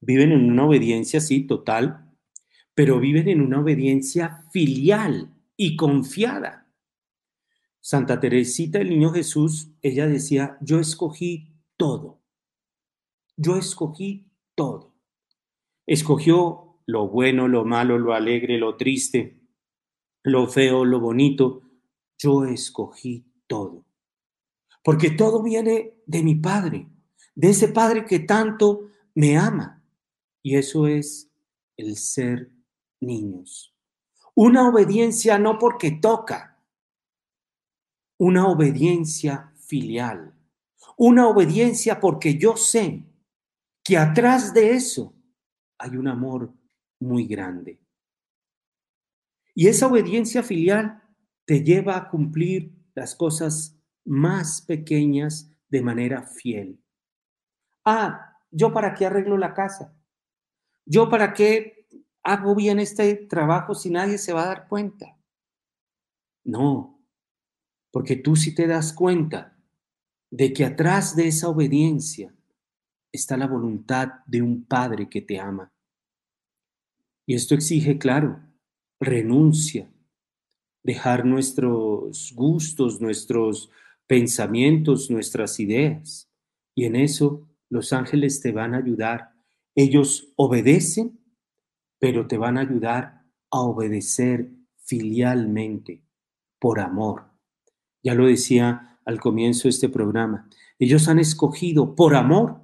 Viven 0.00 0.30
en 0.30 0.48
una 0.48 0.66
obediencia, 0.66 1.20
sí, 1.20 1.44
total, 1.44 2.08
pero 2.72 3.00
viven 3.00 3.26
en 3.26 3.40
una 3.40 3.58
obediencia 3.58 4.44
filial 4.52 5.34
y 5.56 5.74
confiada. 5.74 6.65
Santa 7.86 8.18
Teresita, 8.18 8.80
el 8.80 8.88
niño 8.88 9.12
Jesús, 9.12 9.70
ella 9.80 10.08
decía, 10.08 10.58
yo 10.60 10.80
escogí 10.80 11.54
todo. 11.76 12.20
Yo 13.36 13.56
escogí 13.56 14.28
todo. 14.56 14.96
Escogió 15.86 16.80
lo 16.84 17.06
bueno, 17.06 17.46
lo 17.46 17.64
malo, 17.64 17.96
lo 17.96 18.12
alegre, 18.12 18.58
lo 18.58 18.76
triste, 18.76 19.40
lo 20.24 20.48
feo, 20.48 20.84
lo 20.84 20.98
bonito. 20.98 21.62
Yo 22.18 22.44
escogí 22.44 23.24
todo. 23.46 23.86
Porque 24.82 25.10
todo 25.10 25.40
viene 25.40 25.94
de 26.06 26.24
mi 26.24 26.34
Padre, 26.34 26.88
de 27.36 27.50
ese 27.50 27.68
Padre 27.68 28.04
que 28.04 28.18
tanto 28.18 28.88
me 29.14 29.38
ama. 29.38 29.84
Y 30.42 30.56
eso 30.56 30.88
es 30.88 31.30
el 31.76 31.96
ser 31.96 32.50
niños. 32.98 33.76
Una 34.34 34.68
obediencia 34.68 35.38
no 35.38 35.60
porque 35.60 35.92
toca, 35.92 36.55
una 38.18 38.46
obediencia 38.48 39.52
filial, 39.56 40.34
una 40.96 41.28
obediencia 41.28 42.00
porque 42.00 42.38
yo 42.38 42.56
sé 42.56 43.04
que 43.84 43.96
atrás 43.96 44.54
de 44.54 44.72
eso 44.72 45.14
hay 45.78 45.96
un 45.96 46.08
amor 46.08 46.52
muy 46.98 47.26
grande. 47.26 47.80
Y 49.54 49.68
esa 49.68 49.86
obediencia 49.86 50.42
filial 50.42 51.02
te 51.44 51.62
lleva 51.62 51.96
a 51.96 52.08
cumplir 52.08 52.72
las 52.94 53.14
cosas 53.14 53.78
más 54.04 54.62
pequeñas 54.62 55.50
de 55.68 55.82
manera 55.82 56.22
fiel. 56.22 56.82
Ah, 57.84 58.38
¿yo 58.50 58.72
para 58.72 58.94
qué 58.94 59.06
arreglo 59.06 59.36
la 59.36 59.54
casa? 59.54 59.94
¿Yo 60.84 61.08
para 61.08 61.32
qué 61.32 61.86
hago 62.22 62.54
bien 62.54 62.80
este 62.80 63.14
trabajo 63.14 63.74
si 63.74 63.90
nadie 63.90 64.18
se 64.18 64.32
va 64.32 64.44
a 64.44 64.46
dar 64.46 64.68
cuenta? 64.68 65.16
No, 66.44 66.95
porque 67.96 68.16
tú 68.16 68.36
sí 68.36 68.54
te 68.54 68.66
das 68.66 68.92
cuenta 68.92 69.56
de 70.30 70.52
que 70.52 70.66
atrás 70.66 71.16
de 71.16 71.28
esa 71.28 71.48
obediencia 71.48 72.36
está 73.10 73.38
la 73.38 73.46
voluntad 73.46 74.16
de 74.26 74.42
un 74.42 74.66
Padre 74.66 75.08
que 75.08 75.22
te 75.22 75.40
ama. 75.40 75.72
Y 77.24 77.36
esto 77.36 77.54
exige, 77.54 77.96
claro, 77.96 78.38
renuncia, 79.00 79.90
dejar 80.82 81.24
nuestros 81.24 82.34
gustos, 82.36 83.00
nuestros 83.00 83.70
pensamientos, 84.06 85.10
nuestras 85.10 85.58
ideas. 85.58 86.30
Y 86.74 86.84
en 86.84 86.96
eso 86.96 87.48
los 87.70 87.94
ángeles 87.94 88.42
te 88.42 88.52
van 88.52 88.74
a 88.74 88.78
ayudar 88.80 89.32
ellos 89.74 90.34
obedecen, 90.36 91.18
pero 91.98 92.26
te 92.26 92.36
van 92.36 92.58
a 92.58 92.60
ayudar 92.60 93.24
a 93.50 93.60
obedecer 93.60 94.50
filialmente, 94.84 96.04
por 96.58 96.78
amor. 96.78 97.35
Ya 98.06 98.14
lo 98.14 98.26
decía 98.28 99.00
al 99.04 99.18
comienzo 99.18 99.64
de 99.64 99.70
este 99.70 99.88
programa. 99.88 100.48
Ellos 100.78 101.08
han 101.08 101.18
escogido 101.18 101.96
por 101.96 102.14
amor 102.14 102.62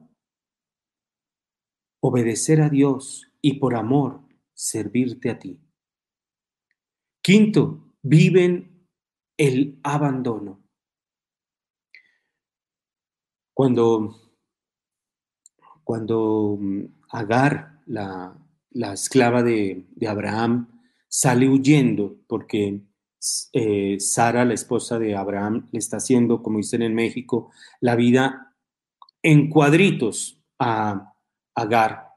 obedecer 2.00 2.60
a 2.60 2.68
Dios 2.68 3.26
y 3.40 3.54
por 3.54 3.74
amor 3.74 4.22
servirte 4.54 5.30
a 5.30 5.40
ti. 5.40 5.58
Quinto, 7.20 7.96
viven 8.02 8.86
el 9.36 9.80
abandono. 9.82 10.62
Cuando, 13.52 14.14
cuando 15.82 16.56
Agar 17.10 17.82
la, 17.86 18.38
la 18.70 18.92
esclava 18.92 19.42
de, 19.42 19.88
de, 19.90 20.06
Abraham, 20.06 20.80
sale 21.08 21.48
huyendo 21.48 22.16
porque 22.28 22.80
eh, 23.52 23.98
Sara, 24.00 24.44
la 24.44 24.54
esposa 24.54 24.98
de 24.98 25.14
Abraham, 25.14 25.68
le 25.70 25.78
está 25.78 25.98
haciendo, 25.98 26.42
como 26.42 26.58
dicen 26.58 26.82
en 26.82 26.94
México, 26.94 27.52
la 27.80 27.94
vida 27.94 28.56
en 29.22 29.48
cuadritos 29.48 30.40
a 30.58 31.14
Agar, 31.54 32.08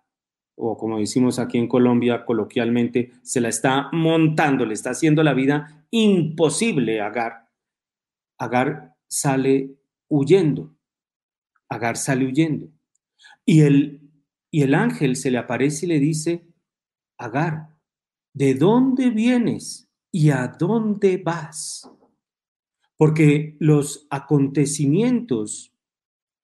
o 0.58 0.78
como 0.78 1.00
decimos 1.00 1.40
aquí 1.40 1.58
en 1.58 1.68
Colombia 1.68 2.26
coloquialmente, 2.26 3.12
se 3.22 3.42
la 3.42 3.50
está 3.50 3.90
montando, 3.92 4.66
le 4.66 4.74
está 4.74 4.92
haciendo 4.92 5.22
la 5.24 5.34
vida 5.34 5.86
imposible 5.92 7.02
a 7.02 7.08
Agar. 7.08 7.50
Agar 8.38 8.96
sale 9.08 9.76
huyendo. 10.08 10.76
Agar 11.70 11.98
sale 11.98 12.26
huyendo. 12.26 12.70
Y 13.46 13.62
el, 13.62 14.10
y 14.50 14.64
el 14.64 14.74
ángel 14.74 15.18
se 15.18 15.32
le 15.32 15.38
aparece 15.38 15.86
y 15.86 15.90
le 15.90 16.00
dice, 16.00 16.48
Agar, 17.18 17.76
¿de 18.34 18.56
dónde 18.56 19.10
vienes 19.10 19.85
y 20.16 20.30
a 20.30 20.48
dónde 20.48 21.18
vas? 21.18 21.92
Porque 22.96 23.58
los 23.60 24.08
acontecimientos 24.10 25.74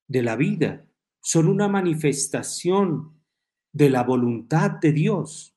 de 0.10 0.24
la 0.24 0.36
vida 0.36 0.86
son 1.22 1.48
una 1.48 1.70
manifestación 1.70 3.18
de 3.72 3.90
la 3.90 4.04
voluntad 4.04 4.72
de 4.72 4.92
Dios. 4.92 5.56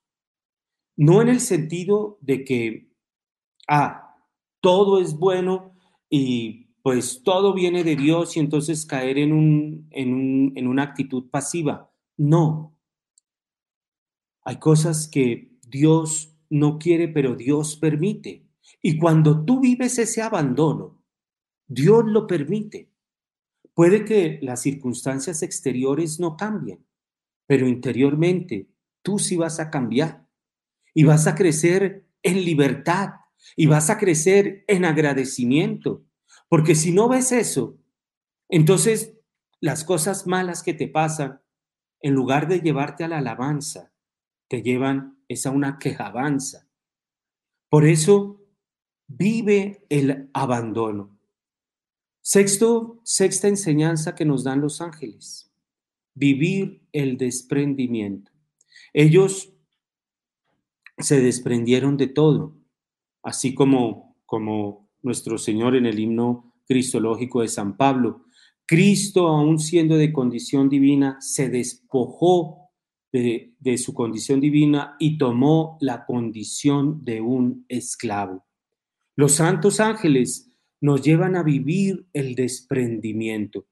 No 0.97 1.23
en 1.23 1.29
el 1.29 1.41
sentido 1.41 2.17
de 2.21 2.45
que, 2.45 2.93
ah, 3.67 4.17
todo 4.61 5.01
es 5.01 5.19
bueno 5.19 5.75
y 6.09 6.69
pues 6.85 7.21
todo 7.25 7.53
viene 7.53 7.83
de 7.83 7.97
Dios 7.97 8.37
y 8.37 8.41
entonces 8.41 8.87
caer 8.87 9.19
en, 9.19 9.33
un, 9.33 9.89
en, 9.91 10.53
en 10.55 10.69
una 10.69 10.85
actitud 10.85 11.31
pasiva. 11.31 11.91
No. 12.17 12.79
Hay 14.45 14.61
cosas 14.61 15.09
que 15.09 15.51
Dios 15.67 16.34
no 16.51 16.78
quiere, 16.78 17.09
pero 17.09 17.34
Dios 17.34 17.76
permite. 17.76 18.47
Y 18.82 18.99
cuando 18.99 19.45
tú 19.45 19.61
vives 19.61 19.99
ese 19.99 20.22
abandono, 20.22 21.03
Dios 21.66 22.05
lo 22.07 22.26
permite. 22.26 22.90
Puede 23.74 24.05
que 24.05 24.38
las 24.42 24.62
circunstancias 24.62 25.42
exteriores 25.42 26.20
no 26.20 26.36
cambien, 26.36 26.86
pero 27.47 27.66
interiormente 27.66 28.68
tú 29.03 29.18
sí 29.18 29.36
vas 29.36 29.59
a 29.61 29.70
cambiar 29.70 30.26
y 30.95 31.05
vas 31.05 31.26
a 31.26 31.34
crecer 31.34 32.07
en 32.22 32.45
libertad 32.45 33.11
y 33.57 33.66
vas 33.66 33.90
a 33.90 33.99
crecer 33.99 34.64
en 34.68 34.84
agradecimiento. 34.84 36.05
Porque 36.49 36.74
si 36.74 36.92
no 36.92 37.09
ves 37.09 37.32
eso, 37.32 37.78
entonces 38.49 39.14
las 39.61 39.84
cosas 39.84 40.26
malas 40.26 40.62
que 40.62 40.74
te 40.74 40.88
pasan, 40.88 41.40
en 42.01 42.12
lugar 42.14 42.49
de 42.49 42.61
llevarte 42.61 43.03
a 43.03 43.09
la 43.09 43.18
alabanza, 43.18 43.92
te 44.49 44.62
llevan 44.62 45.14
es 45.29 45.47
a 45.47 45.51
una 45.51 45.79
quejabanza. 45.79 46.68
Por 47.68 47.85
eso 47.85 48.41
vive 49.07 49.85
el 49.89 50.31
abandono. 50.33 51.18
Sexto, 52.20 53.01
sexta 53.05 53.49
enseñanza 53.49 54.14
que 54.14 54.25
nos 54.25 54.45
dan 54.45 54.61
los 54.61 54.81
ángeles 54.81 55.51
vivir 56.14 56.87
el 56.93 57.18
desprendimiento. 57.18 58.31
Ellos 58.93 59.53
se 60.99 61.20
desprendieron 61.20 61.97
de 61.97 62.07
todo, 62.07 62.57
así 63.22 63.55
como, 63.55 64.16
como 64.27 64.89
nuestro 65.03 65.39
Señor 65.39 65.75
en 65.75 65.87
el 65.87 65.99
himno 65.99 66.55
cristológico 66.66 67.43
de 67.43 67.49
San 67.49 67.77
Pablo. 67.77 68.27
Cristo, 68.64 69.29
aun 69.29 69.59
siendo 69.59 69.97
de 69.97 70.12
condición 70.12 70.68
divina, 70.68 71.18
se 71.20 71.49
despojó 71.49 72.64
de, 73.15 73.79
su 73.79 73.95
condición 73.95 74.41
divina 74.41 74.97
y 74.99 75.19
tomó 75.19 75.79
la 75.81 76.05
condición 76.05 77.05
de 77.05 77.21
un 77.21 77.65
esclavo. 77.69 78.45
Los 79.15 79.37
santos 79.37 79.79
ángeles 79.79 80.51
nos 80.81 81.01
llevan 81.03 81.37
a 81.37 81.45
vivir 81.45 82.07
el 82.12 82.35
desprendimiento. 82.35 83.69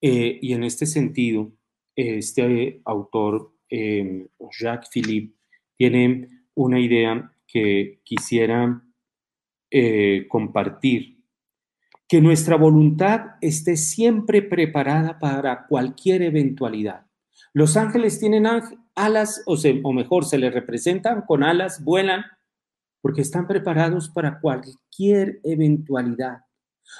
Eh, 0.00 0.40
y 0.42 0.52
en 0.52 0.64
este 0.64 0.86
sentido, 0.86 1.52
este 1.94 2.82
autor, 2.84 3.54
em, 3.68 4.26
Jacques 4.58 4.90
Philippe, 4.90 5.36
tiene 5.76 6.28
una 6.54 6.80
idea 6.80 7.32
que 7.46 8.00
quisiera 8.02 8.82
eh, 9.70 10.26
compartir, 10.28 11.22
que 12.08 12.20
nuestra 12.20 12.56
voluntad 12.56 13.36
esté 13.40 13.76
siempre 13.76 14.42
preparada 14.42 15.20
para 15.20 15.68
cualquier 15.68 16.22
eventualidad. 16.22 17.09
Los 17.52 17.76
ángeles 17.76 18.18
tienen 18.20 18.46
alas, 18.94 19.42
o, 19.46 19.56
o 19.82 19.92
mejor, 19.92 20.24
se 20.24 20.38
les 20.38 20.54
representan 20.54 21.22
con 21.22 21.42
alas, 21.42 21.82
vuelan, 21.82 22.24
porque 23.00 23.22
están 23.22 23.46
preparados 23.46 24.08
para 24.08 24.40
cualquier 24.40 25.40
eventualidad. 25.42 26.44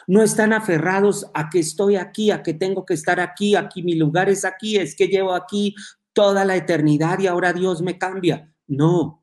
No 0.07 0.22
están 0.22 0.53
aferrados 0.53 1.30
a 1.34 1.51
que 1.51 1.59
estoy 1.59 1.96
aquí, 1.96 2.30
a 2.30 2.42
que 2.42 2.55
tengo 2.55 2.84
que 2.84 2.94
estar 2.94 3.20
aquí, 3.20 3.55
aquí 3.57 3.82
mi 3.82 3.94
lugar 3.94 4.28
es 4.28 4.44
aquí, 4.44 4.76
es 4.76 4.96
que 4.96 5.09
llevo 5.09 5.34
aquí 5.34 5.74
toda 6.12 6.44
la 6.44 6.57
eternidad 6.57 7.18
y 7.18 7.26
ahora 7.26 7.53
Dios 7.53 7.82
me 7.82 7.98
cambia. 7.98 8.53
No. 8.66 9.22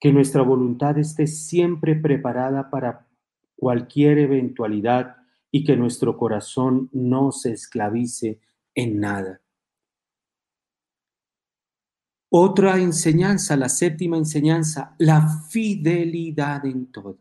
Que 0.00 0.12
nuestra 0.12 0.42
voluntad 0.42 0.98
esté 0.98 1.26
siempre 1.26 1.94
preparada 1.94 2.70
para 2.70 3.06
cualquier 3.56 4.18
eventualidad 4.18 5.16
y 5.50 5.64
que 5.64 5.76
nuestro 5.76 6.16
corazón 6.16 6.88
no 6.92 7.32
se 7.32 7.52
esclavice 7.52 8.40
en 8.80 9.00
nada. 9.00 9.40
Otra 12.32 12.78
enseñanza, 12.78 13.56
la 13.56 13.68
séptima 13.68 14.16
enseñanza, 14.16 14.94
la 14.98 15.28
fidelidad 15.50 16.64
en 16.64 16.86
todo. 16.86 17.18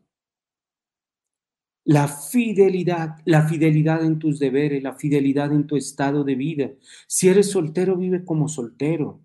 La 1.86 2.08
fidelidad, 2.08 3.18
la 3.26 3.48
fidelidad 3.48 4.06
en 4.06 4.20
tus 4.20 4.38
deberes, 4.38 4.84
la 4.84 4.94
fidelidad 4.94 5.52
en 5.52 5.66
tu 5.66 5.76
estado 5.76 6.24
de 6.24 6.36
vida. 6.36 6.72
Si 7.08 7.28
eres 7.28 7.50
soltero, 7.50 7.98
vive 7.98 8.24
como 8.24 8.48
soltero. 8.48 9.20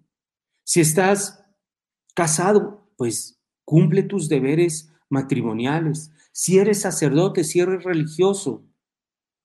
Si 0.64 0.80
estás 0.80 1.44
casado, 2.14 2.90
pues 2.96 3.38
cumple 3.66 4.02
tus 4.02 4.30
deberes 4.30 4.90
matrimoniales. 5.10 6.10
Si 6.32 6.56
eres 6.56 6.80
sacerdote, 6.80 7.44
si 7.44 7.60
eres 7.60 7.84
religioso, 7.84 8.64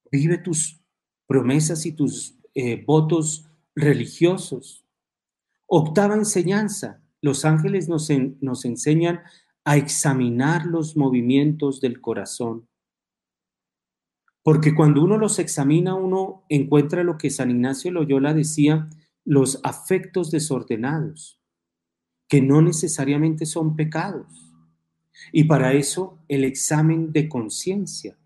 vive 0.10 0.38
tus 0.38 0.82
promesas 1.28 1.86
y 1.86 1.92
tus 1.92 2.39
eh, 2.62 2.84
votos 2.86 3.50
religiosos. 3.74 4.86
Octava 5.66 6.16
enseñanza. 6.16 7.02
Los 7.22 7.46
ángeles 7.46 7.88
nos, 7.88 8.10
nos 8.42 8.66
enseñan 8.66 9.22
a 9.64 9.78
examinar 9.78 10.66
los 10.66 10.98
movimientos 10.98 11.80
del 11.80 12.02
corazón. 12.02 12.68
Porque 14.44 14.76
cuando 14.76 15.02
uno 15.02 15.18
los 15.18 15.40
examina, 15.40 15.96
uno 15.96 16.44
encuentra 16.50 17.06
lo 17.06 17.18
que 17.18 17.30
San 17.30 17.50
Ignacio 17.50 17.94
Loyola 17.94 18.34
decía, 18.34 18.90
los 19.24 19.62
afectos 19.64 20.30
desordenados, 20.30 21.40
que 22.28 22.42
no 22.42 22.62
necesariamente 22.62 23.46
son 23.46 23.78
pecados. 23.78 24.52
Y 25.32 25.46
para 25.46 25.72
eso 25.72 26.20
el 26.28 26.44
examen 26.44 27.14
de 27.14 27.30
conciencia. 27.30 28.18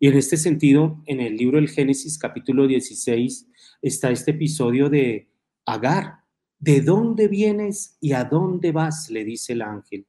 Y 0.00 0.08
en 0.08 0.14
este 0.14 0.36
sentido, 0.36 1.00
en 1.06 1.20
el 1.20 1.36
libro 1.36 1.58
del 1.58 1.68
Génesis 1.68 2.18
capítulo 2.18 2.66
16 2.66 3.51
está 3.82 4.10
este 4.10 4.30
episodio 4.30 4.88
de 4.88 5.28
Agar. 5.66 6.24
¿De 6.58 6.80
dónde 6.80 7.28
vienes 7.28 7.98
y 8.00 8.12
a 8.12 8.24
dónde 8.24 8.72
vas? 8.72 9.10
le 9.10 9.24
dice 9.24 9.52
el 9.52 9.62
ángel. 9.62 10.06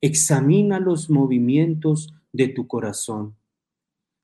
Examina 0.00 0.78
los 0.78 1.10
movimientos 1.10 2.14
de 2.32 2.48
tu 2.48 2.68
corazón 2.68 3.38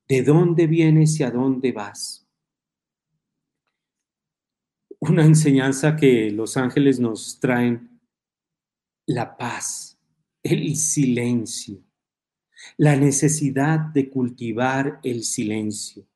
de 0.09 0.23
dónde 0.23 0.67
vienes 0.67 1.19
y 1.21 1.23
a 1.23 1.31
dónde 1.31 1.73
vas. 1.73 2.27
Una 5.01 5.25
enseñanza 5.25 5.97
que 5.97 6.31
los 6.31 6.57
ángeles 6.57 7.01
nos 7.01 7.39
traen, 7.41 8.01
la 9.07 9.37
paz, 9.37 9.99
el 10.43 10.77
silencio, 10.77 11.83
la 12.79 12.97
necesidad 12.97 13.79
de 13.79 14.09
cultivar 14.09 15.01
el 15.03 15.25
silencio. 15.25 16.07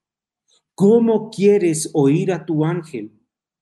¿Cómo 0.79 1.31
quieres 1.31 1.91
oír 1.93 2.31
a 2.31 2.47
tu 2.47 2.65
ángel 2.65 3.11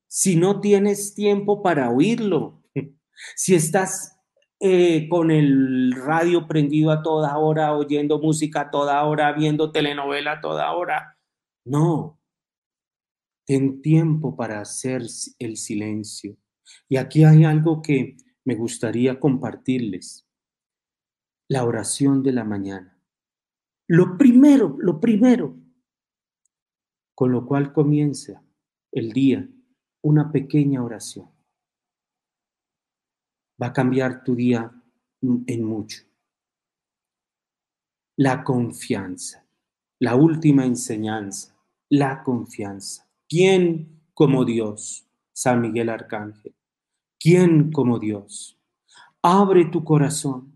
si 0.06 0.36
no 0.36 0.60
tienes 0.60 1.14
tiempo 1.14 1.62
para 1.62 1.88
oírlo? 1.90 2.62
Si 3.34 3.54
estás 3.54 4.20
eh, 4.60 5.08
con 5.08 5.30
el 5.30 5.92
radio 5.92 6.46
prendido 6.46 6.90
a 6.90 7.02
toda 7.02 7.38
hora, 7.38 7.74
oyendo 7.74 8.18
música 8.18 8.60
a 8.60 8.70
toda 8.70 9.02
hora, 9.04 9.32
viendo 9.32 9.72
telenovela 9.72 10.32
a 10.32 10.40
toda 10.42 10.70
hora. 10.72 11.18
No. 11.64 12.20
Ten 13.46 13.80
tiempo 13.80 14.36
para 14.36 14.60
hacer 14.60 15.00
el 15.38 15.56
silencio. 15.56 16.36
Y 16.86 16.98
aquí 16.98 17.24
hay 17.24 17.44
algo 17.44 17.80
que 17.80 18.18
me 18.44 18.56
gustaría 18.56 19.18
compartirles. 19.18 20.28
La 21.48 21.64
oración 21.64 22.22
de 22.22 22.32
la 22.32 22.44
mañana. 22.44 23.00
Lo 23.88 24.18
primero, 24.18 24.76
lo 24.78 25.00
primero, 25.00 25.56
con 27.16 27.32
lo 27.32 27.46
cual 27.46 27.72
comienza 27.72 28.44
el 28.92 29.12
día 29.12 29.48
una 30.02 30.30
pequeña 30.30 30.84
oración 30.84 31.28
va 33.60 33.68
a 33.68 33.72
cambiar 33.72 34.22
tu 34.22 34.34
día 34.34 34.70
en 35.22 35.64
mucho. 35.64 36.04
La 38.16 38.44
confianza, 38.44 39.46
la 39.98 40.14
última 40.14 40.64
enseñanza, 40.64 41.56
la 41.88 42.22
confianza. 42.22 43.08
¿Quién 43.28 44.02
como 44.14 44.44
Dios? 44.44 45.06
San 45.32 45.60
Miguel 45.60 45.88
Arcángel. 45.88 46.54
¿Quién 47.18 47.72
como 47.72 47.98
Dios? 47.98 48.58
Abre 49.22 49.66
tu 49.66 49.84
corazón. 49.84 50.52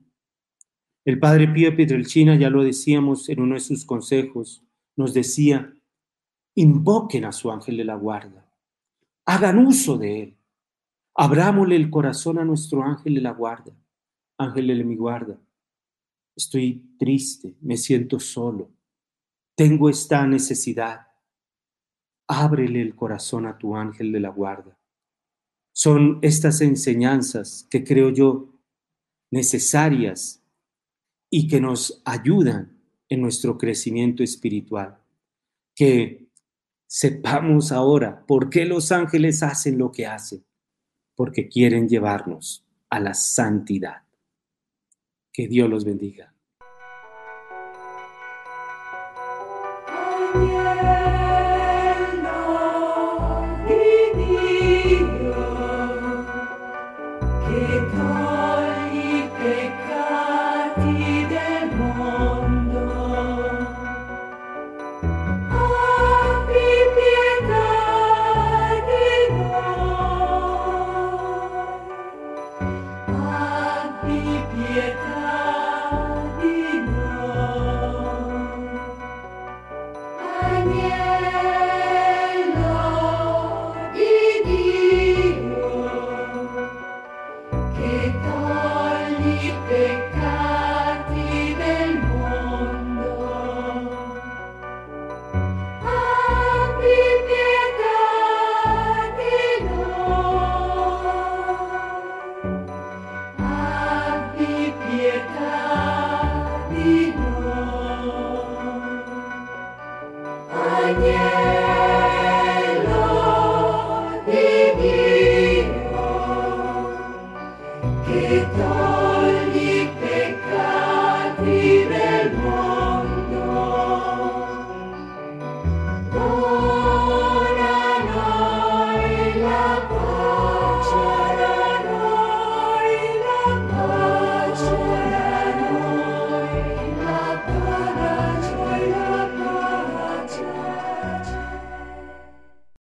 El 1.04 1.18
padre 1.18 1.48
Pío 1.48 1.74
Pietrelcina, 1.74 2.36
ya 2.36 2.50
lo 2.50 2.62
decíamos 2.62 3.28
en 3.28 3.40
uno 3.40 3.54
de 3.54 3.60
sus 3.60 3.84
consejos, 3.84 4.62
nos 4.96 5.14
decía, 5.14 5.74
invoquen 6.60 7.24
a 7.24 7.32
su 7.32 7.50
ángel 7.50 7.78
de 7.78 7.84
la 7.84 7.94
guarda, 7.94 8.46
hagan 9.24 9.66
uso 9.66 9.96
de 9.96 10.22
él, 10.22 10.36
abrámosle 11.14 11.76
el 11.76 11.88
corazón 11.88 12.38
a 12.38 12.44
nuestro 12.44 12.82
ángel 12.82 13.14
de 13.14 13.20
la 13.22 13.32
guarda, 13.32 13.72
ángel 14.38 14.66
de 14.66 14.84
mi 14.84 14.96
guarda. 14.96 15.38
Estoy 16.36 16.96
triste, 16.98 17.56
me 17.62 17.76
siento 17.76 18.20
solo, 18.20 18.70
tengo 19.56 19.88
esta 19.88 20.26
necesidad. 20.26 21.06
Ábrele 22.28 22.80
el 22.82 22.94
corazón 22.94 23.46
a 23.46 23.58
tu 23.58 23.74
ángel 23.74 24.12
de 24.12 24.20
la 24.20 24.28
guarda. 24.28 24.78
Son 25.72 26.18
estas 26.22 26.60
enseñanzas 26.60 27.66
que 27.70 27.84
creo 27.84 28.10
yo 28.10 28.54
necesarias 29.30 30.42
y 31.30 31.48
que 31.48 31.60
nos 31.60 32.02
ayudan 32.04 32.80
en 33.08 33.20
nuestro 33.20 33.56
crecimiento 33.58 34.22
espiritual. 34.22 34.98
Que 35.74 36.19
sepamos 36.92 37.70
ahora 37.70 38.26
por 38.26 38.50
qué 38.50 38.64
los 38.64 38.90
ángeles 38.90 39.44
hacen 39.44 39.78
lo 39.78 39.92
que 39.92 40.08
hacen, 40.08 40.44
porque 41.14 41.48
quieren 41.48 41.88
llevarnos 41.88 42.66
a 42.88 42.98
la 42.98 43.14
santidad. 43.14 44.02
Que 45.32 45.46
Dios 45.46 45.70
los 45.70 45.84
bendiga. 45.84 46.34